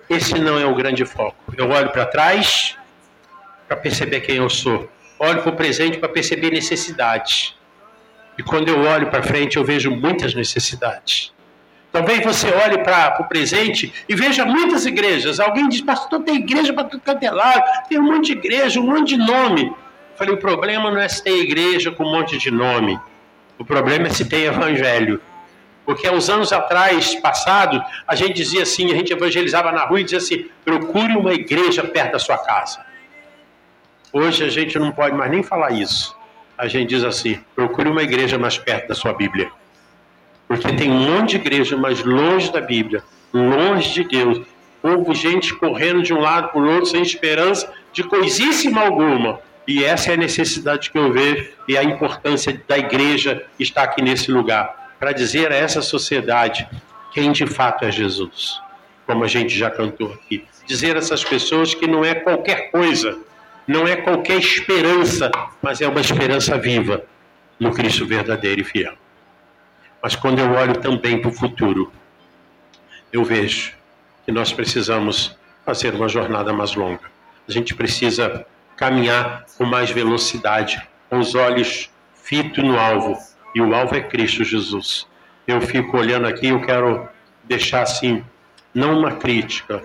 Esse 0.09 0.39
não 0.39 0.59
é 0.59 0.65
o 0.65 0.75
grande 0.75 1.05
foco. 1.05 1.53
Eu 1.57 1.69
olho 1.69 1.89
para 1.89 2.05
trás 2.05 2.77
para 3.67 3.77
perceber 3.77 4.19
quem 4.21 4.37
eu 4.37 4.49
sou. 4.49 4.89
Olho 5.17 5.41
para 5.41 5.51
o 5.51 5.55
presente 5.55 5.97
para 5.97 6.09
perceber 6.09 6.51
necessidades. 6.51 7.55
E 8.37 8.43
quando 8.43 8.69
eu 8.69 8.81
olho 8.81 9.07
para 9.07 9.21
frente, 9.21 9.57
eu 9.57 9.63
vejo 9.63 9.91
muitas 9.91 10.33
necessidades. 10.33 11.33
Talvez 11.91 12.23
você 12.23 12.47
olhe 12.47 12.77
para 12.77 13.17
o 13.19 13.25
presente 13.25 13.93
e 14.07 14.15
veja 14.15 14.45
muitas 14.45 14.85
igrejas. 14.85 15.39
Alguém 15.39 15.67
diz, 15.67 15.81
pastor, 15.81 16.21
tem 16.21 16.37
igreja 16.37 16.71
para 16.71 16.85
tudo 16.85 17.01
quanto 17.03 17.23
é 17.23 17.29
lado, 17.29 17.63
tem 17.89 17.99
um 17.99 18.03
monte 18.03 18.27
de 18.27 18.31
igreja, 18.31 18.79
um 18.79 18.85
monte 18.85 19.09
de 19.09 19.17
nome. 19.17 19.65
Eu 19.65 20.17
falei, 20.17 20.33
o 20.33 20.37
problema 20.37 20.89
não 20.89 20.99
é 20.99 21.09
se 21.09 21.21
tem 21.21 21.39
igreja 21.41 21.91
com 21.91 22.05
um 22.05 22.11
monte 22.11 22.37
de 22.37 22.49
nome. 22.49 22.97
O 23.59 23.65
problema 23.65 24.07
é 24.07 24.09
se 24.09 24.23
tem 24.23 24.45
evangelho. 24.45 25.21
Porque 25.85 26.07
há 26.07 26.11
uns 26.13 26.29
anos 26.29 26.53
atrás, 26.53 27.15
passado, 27.15 27.83
a 28.07 28.15
gente 28.15 28.33
dizia 28.33 28.63
assim, 28.63 28.91
a 28.91 28.95
gente 28.95 29.11
evangelizava 29.11 29.71
na 29.71 29.83
rua 29.83 29.99
e 29.99 30.03
dizia 30.03 30.19
assim, 30.19 30.49
procure 30.63 31.17
uma 31.17 31.33
igreja 31.33 31.83
perto 31.83 32.13
da 32.13 32.19
sua 32.19 32.37
casa. 32.37 32.85
Hoje 34.13 34.45
a 34.45 34.49
gente 34.49 34.79
não 34.79 34.91
pode 34.91 35.15
mais 35.15 35.29
nem 35.29 35.43
falar 35.43 35.71
isso. 35.71 36.15
A 36.61 36.67
gente 36.67 36.89
diz 36.89 37.03
assim, 37.03 37.39
procure 37.55 37.89
uma 37.89 38.03
igreja 38.03 38.37
mais 38.37 38.55
perto 38.55 38.89
da 38.89 38.93
sua 38.93 39.13
Bíblia. 39.13 39.49
Porque 40.47 40.71
tem 40.73 40.91
um 40.91 40.99
monte 41.11 41.31
de 41.31 41.37
igreja, 41.37 41.75
mas 41.75 42.03
longe 42.03 42.51
da 42.51 42.61
Bíblia, 42.61 43.03
longe 43.33 43.91
de 43.91 44.03
Deus. 44.03 44.45
Povo, 44.79 45.11
gente 45.15 45.55
correndo 45.55 46.03
de 46.03 46.13
um 46.13 46.19
lado 46.19 46.49
para 46.49 46.61
o 46.61 46.71
outro 46.71 46.85
sem 46.85 47.01
esperança 47.01 47.73
de 47.91 48.03
coisíssima 48.03 48.79
alguma. 48.81 49.39
E 49.67 49.83
essa 49.83 50.11
é 50.11 50.13
a 50.13 50.17
necessidade 50.17 50.91
que 50.91 50.99
eu 50.99 51.11
vejo 51.11 51.49
e 51.67 51.75
a 51.75 51.83
importância 51.83 52.61
da 52.67 52.77
igreja 52.77 53.43
estar 53.59 53.81
aqui 53.81 54.03
nesse 54.03 54.31
lugar. 54.31 54.93
Para 54.99 55.13
dizer 55.13 55.51
a 55.51 55.55
essa 55.55 55.81
sociedade 55.81 56.69
quem 57.11 57.31
de 57.31 57.47
fato 57.47 57.85
é 57.85 57.91
Jesus. 57.91 58.61
Como 59.07 59.23
a 59.23 59.27
gente 59.27 59.57
já 59.57 59.71
cantou 59.71 60.13
aqui. 60.13 60.45
Dizer 60.67 60.95
a 60.95 60.99
essas 60.99 61.23
pessoas 61.23 61.73
que 61.73 61.87
não 61.87 62.05
é 62.05 62.13
qualquer 62.13 62.69
coisa, 62.69 63.17
não 63.71 63.87
é 63.87 63.95
qualquer 63.95 64.37
esperança, 64.37 65.31
mas 65.61 65.79
é 65.79 65.87
uma 65.87 66.01
esperança 66.01 66.57
viva 66.57 67.05
no 67.57 67.71
Cristo 67.71 68.05
verdadeiro 68.05 68.59
e 68.59 68.63
fiel. 68.65 68.93
Mas 70.03 70.13
quando 70.13 70.39
eu 70.39 70.51
olho 70.51 70.81
também 70.81 71.21
para 71.21 71.29
o 71.29 71.33
futuro, 71.33 71.89
eu 73.13 73.23
vejo 73.23 73.73
que 74.25 74.31
nós 74.31 74.51
precisamos 74.51 75.37
fazer 75.65 75.93
uma 75.93 76.09
jornada 76.09 76.51
mais 76.51 76.75
longa. 76.75 77.09
A 77.47 77.51
gente 77.51 77.73
precisa 77.73 78.45
caminhar 78.75 79.45
com 79.57 79.63
mais 79.63 79.89
velocidade, 79.89 80.85
com 81.09 81.19
os 81.19 81.33
olhos 81.33 81.89
fitos 82.13 82.61
no 82.61 82.77
alvo. 82.77 83.17
E 83.55 83.61
o 83.61 83.73
alvo 83.73 83.95
é 83.95 84.01
Cristo 84.01 84.43
Jesus. 84.43 85.07
Eu 85.47 85.61
fico 85.61 85.97
olhando 85.97 86.27
aqui, 86.27 86.47
eu 86.47 86.61
quero 86.61 87.07
deixar 87.45 87.83
assim, 87.83 88.21
não 88.73 88.99
uma 88.99 89.13
crítica 89.13 89.81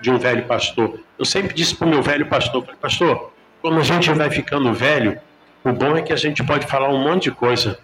de 0.00 0.10
um 0.10 0.18
velho 0.18 0.44
pastor. 0.44 1.00
Eu 1.18 1.24
sempre 1.24 1.54
disse 1.54 1.74
para 1.74 1.86
o 1.86 1.90
meu 1.90 2.02
velho 2.02 2.26
pastor, 2.26 2.64
pastor, 2.80 3.32
quando 3.60 3.80
a 3.80 3.84
gente 3.84 4.10
vai 4.12 4.30
ficando 4.30 4.72
velho, 4.72 5.20
o 5.64 5.72
bom 5.72 5.96
é 5.96 6.02
que 6.02 6.12
a 6.12 6.16
gente 6.16 6.44
pode 6.44 6.66
falar 6.66 6.88
um 6.88 7.02
monte 7.02 7.24
de 7.24 7.32
coisa 7.32 7.78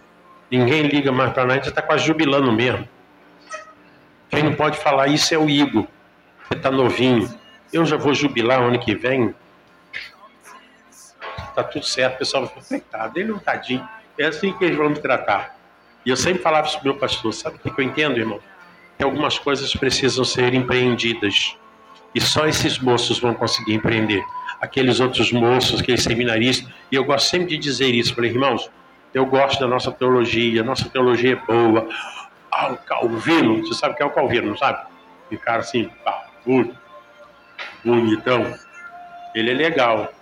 Ninguém 0.50 0.82
liga 0.82 1.10
mais 1.10 1.32
para 1.32 1.48
já 1.56 1.70
está 1.70 1.82
quase 1.82 2.04
jubilando 2.04 2.52
mesmo. 2.52 2.88
Quem 4.28 4.42
não 4.42 4.54
pode 4.54 4.78
falar 4.78 5.08
isso 5.08 5.34
é 5.34 5.38
o 5.38 5.48
Igor. 5.48 5.86
Você 6.44 6.54
está 6.56 6.70
novinho. 6.70 7.28
Eu 7.72 7.84
já 7.84 7.96
vou 7.96 8.14
jubilar 8.14 8.62
ano 8.62 8.78
que 8.78 8.94
vem. 8.94 9.34
Tá 11.54 11.64
tudo 11.64 11.84
certo, 11.84 12.14
o 12.14 12.18
pessoal 12.18 12.44
vai 12.44 12.54
falar, 12.54 12.66
coitado, 12.66 13.18
ele 13.18 13.30
é 13.30 13.34
um 13.34 13.38
tadinho. 13.38 13.88
É 14.18 14.26
assim 14.26 14.52
que 14.52 14.64
eles 14.64 14.76
vão 14.76 14.90
me 14.90 14.98
tratar. 15.00 15.56
E 16.06 16.10
eu 16.10 16.16
sempre 16.16 16.42
falava 16.42 16.66
isso 16.66 16.78
para 16.78 16.88
o 16.88 16.92
meu 16.92 17.00
pastor, 17.00 17.32
sabe 17.32 17.56
o 17.56 17.58
que 17.58 17.80
eu 17.80 17.84
entendo, 17.84 18.18
irmão? 18.18 18.40
Que 18.96 19.02
algumas 19.02 19.38
coisas 19.38 19.72
precisam 19.72 20.24
ser 20.24 20.52
empreendidas. 20.54 21.56
E 22.14 22.20
só 22.20 22.46
esses 22.46 22.78
moços 22.78 23.18
vão 23.18 23.34
conseguir 23.34 23.74
empreender. 23.74 24.24
Aqueles 24.60 25.00
outros 25.00 25.32
moços, 25.32 25.80
aqueles 25.80 26.02
seminaristas. 26.02 26.72
E 26.90 26.94
eu 26.94 27.04
gosto 27.04 27.28
sempre 27.28 27.48
de 27.48 27.58
dizer 27.58 27.94
isso. 27.94 28.14
Falei, 28.14 28.30
irmãos, 28.30 28.70
eu 29.12 29.26
gosto 29.26 29.60
da 29.60 29.66
nossa 29.66 29.92
teologia, 29.92 30.62
nossa 30.62 30.88
teologia 30.88 31.32
é 31.32 31.36
boa. 31.36 31.88
Ah, 32.50 32.72
o 32.72 32.76
Calvino, 32.76 33.58
você 33.58 33.74
sabe 33.74 33.94
o 33.94 33.96
que 33.96 34.02
é 34.02 34.06
o 34.06 34.10
Calvino, 34.10 34.48
não 34.48 34.56
sabe? 34.56 34.86
Um 35.30 35.36
cara 35.36 35.60
assim, 35.60 35.90
barbudo, 36.04 36.76
bonitão. 37.84 38.54
Ele 39.34 39.50
é 39.50 39.54
legal. 39.54 40.12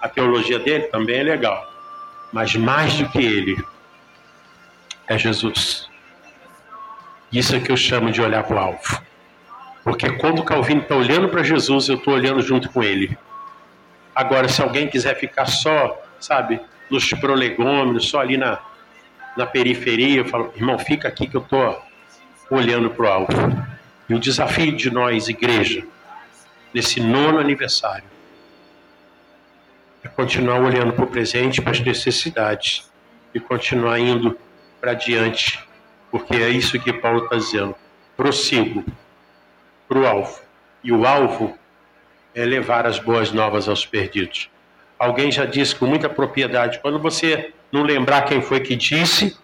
A 0.00 0.08
teologia 0.08 0.58
dele 0.58 0.84
também 0.84 1.18
é 1.18 1.22
legal. 1.22 1.66
Mas 2.32 2.54
mais 2.54 2.94
do 2.94 3.08
que 3.08 3.18
ele, 3.18 3.56
é 5.06 5.18
Jesus. 5.18 5.88
Isso 7.32 7.56
é 7.56 7.60
que 7.60 7.70
eu 7.70 7.76
chamo 7.76 8.10
de 8.10 8.20
olhar 8.20 8.44
para 8.44 8.56
o 8.56 8.58
alvo. 8.58 9.02
Porque 9.84 10.10
quando 10.12 10.38
o 10.38 10.44
Calvino 10.44 10.80
está 10.80 10.96
olhando 10.96 11.28
para 11.28 11.42
Jesus, 11.42 11.88
eu 11.88 11.96
estou 11.96 12.14
olhando 12.14 12.40
junto 12.40 12.70
com 12.70 12.82
ele. 12.82 13.16
Agora, 14.14 14.48
se 14.48 14.62
alguém 14.62 14.88
quiser 14.88 15.14
ficar 15.14 15.44
só, 15.44 16.02
sabe, 16.18 16.58
nos 16.90 17.10
prolegômenos, 17.10 18.08
só 18.08 18.20
ali 18.20 18.38
na, 18.38 18.58
na 19.36 19.44
periferia. 19.44 20.20
Eu 20.20 20.24
falo, 20.24 20.52
irmão, 20.56 20.78
fica 20.78 21.06
aqui 21.06 21.26
que 21.26 21.36
eu 21.36 21.42
estou 21.42 21.82
olhando 22.50 22.88
para 22.88 23.04
o 23.04 23.08
alto. 23.08 23.36
E 24.08 24.14
o 24.14 24.18
desafio 24.18 24.74
de 24.74 24.90
nós, 24.90 25.28
igreja, 25.28 25.84
nesse 26.72 27.00
nono 27.00 27.38
aniversário, 27.38 28.04
é 30.02 30.08
continuar 30.08 30.60
olhando 30.60 30.92
para 30.92 31.04
o 31.04 31.08
presente, 31.08 31.60
para 31.60 31.72
as 31.72 31.80
necessidades 31.80 32.90
e 33.34 33.40
continuar 33.40 33.98
indo 33.98 34.38
para 34.80 34.94
diante, 34.94 35.58
porque 36.10 36.34
é 36.36 36.48
isso 36.48 36.78
que 36.78 36.92
Paulo 36.92 37.24
está 37.24 37.36
dizendo. 37.36 37.74
Prossigo 38.16 38.84
para 39.88 39.98
o 39.98 40.06
alvo. 40.06 40.40
E 40.82 40.92
o 40.92 41.06
alvo 41.06 41.56
é 42.34 42.44
levar 42.44 42.86
as 42.86 42.98
boas 42.98 43.32
novas 43.32 43.68
aos 43.68 43.86
perdidos. 43.86 44.50
Alguém 44.98 45.30
já 45.30 45.44
disse 45.44 45.74
com 45.74 45.86
muita 45.86 46.08
propriedade: 46.08 46.78
quando 46.80 46.98
você 46.98 47.52
não 47.70 47.82
lembrar 47.82 48.22
quem 48.22 48.40
foi 48.40 48.60
que 48.60 48.76
disse, 48.76 49.36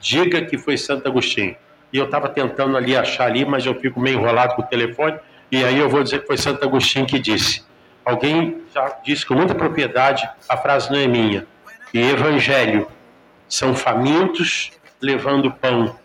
diga 0.00 0.42
que 0.42 0.58
foi 0.58 0.76
Santo 0.76 1.08
Agostinho. 1.08 1.56
E 1.92 1.98
eu 1.98 2.06
estava 2.06 2.28
tentando 2.28 2.76
ali 2.76 2.96
achar 2.96 3.26
ali, 3.26 3.44
mas 3.44 3.64
eu 3.64 3.74
fico 3.80 4.00
meio 4.00 4.18
enrolado 4.18 4.54
com 4.54 4.62
o 4.62 4.66
telefone, 4.66 5.18
e 5.50 5.64
aí 5.64 5.78
eu 5.78 5.88
vou 5.88 6.02
dizer 6.02 6.20
que 6.20 6.26
foi 6.26 6.36
Santo 6.36 6.64
Agostinho 6.64 7.06
que 7.06 7.18
disse. 7.18 7.64
Alguém 8.04 8.62
já 8.74 8.96
disse 9.04 9.24
com 9.24 9.34
muita 9.34 9.54
propriedade, 9.54 10.28
a 10.48 10.56
frase 10.56 10.90
não 10.90 10.98
é 10.98 11.06
minha. 11.06 11.46
E 11.92 12.00
evangelho 12.00 12.88
são 13.48 13.74
famintos 13.74 14.72
levando 15.00 15.50
pão 15.50 15.96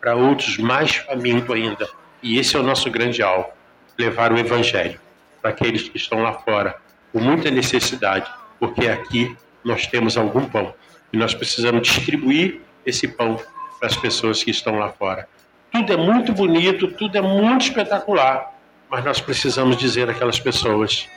para 0.00 0.14
outros 0.14 0.58
mais 0.58 0.96
famintos 0.96 1.54
ainda. 1.54 1.88
E 2.26 2.40
esse 2.40 2.56
é 2.56 2.58
o 2.58 2.62
nosso 2.64 2.90
grande 2.90 3.22
alvo: 3.22 3.48
levar 3.96 4.32
o 4.32 4.38
evangelho 4.38 5.00
para 5.40 5.50
aqueles 5.50 5.88
que 5.88 5.96
estão 5.96 6.22
lá 6.22 6.32
fora 6.32 6.76
com 7.12 7.20
muita 7.20 7.50
necessidade 7.50 8.28
porque 8.58 8.88
aqui 8.88 9.36
nós 9.64 9.86
temos 9.86 10.16
algum 10.16 10.44
pão 10.44 10.74
e 11.12 11.16
nós 11.16 11.34
precisamos 11.34 11.86
distribuir 11.86 12.60
esse 12.84 13.06
pão 13.06 13.40
para 13.78 13.88
as 13.88 13.96
pessoas 13.96 14.42
que 14.42 14.50
estão 14.50 14.78
lá 14.78 14.90
fora. 14.90 15.28
Tudo 15.70 15.92
é 15.92 15.96
muito 15.96 16.32
bonito, 16.32 16.88
tudo 16.88 17.16
é 17.16 17.20
muito 17.20 17.66
espetacular, 17.66 18.54
mas 18.90 19.04
nós 19.04 19.20
precisamos 19.20 19.76
dizer 19.76 20.08
àquelas 20.10 20.40
pessoas 20.40 21.08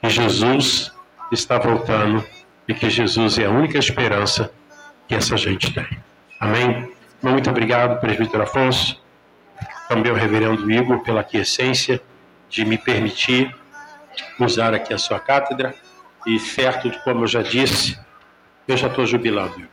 que 0.00 0.08
Jesus 0.08 0.92
está 1.32 1.58
voltando 1.58 2.24
e 2.68 2.74
que 2.74 2.88
Jesus 2.88 3.38
é 3.38 3.44
a 3.44 3.50
única 3.50 3.78
esperança 3.78 4.50
que 5.08 5.14
essa 5.14 5.36
gente 5.36 5.72
tem. 5.72 5.86
Amém? 6.40 6.92
Muito 7.22 7.50
obrigado, 7.50 8.00
presbítero 8.00 8.42
Afonso, 8.42 9.02
também 9.88 10.12
o 10.12 10.14
reverendo 10.14 10.70
Igor, 10.70 11.00
pela 11.00 11.20
aquiescência 11.20 12.00
de 12.48 12.64
me 12.64 12.78
permitir 12.78 13.54
usar 14.38 14.74
aqui 14.74 14.92
a 14.92 14.98
sua 14.98 15.18
cátedra. 15.18 15.74
E 16.26 16.38
certo 16.38 16.90
como 17.04 17.24
eu 17.24 17.28
já 17.28 17.42
disse, 17.42 17.98
eu 18.66 18.76
já 18.76 18.88
estou 18.88 19.06
jubilado. 19.06 19.68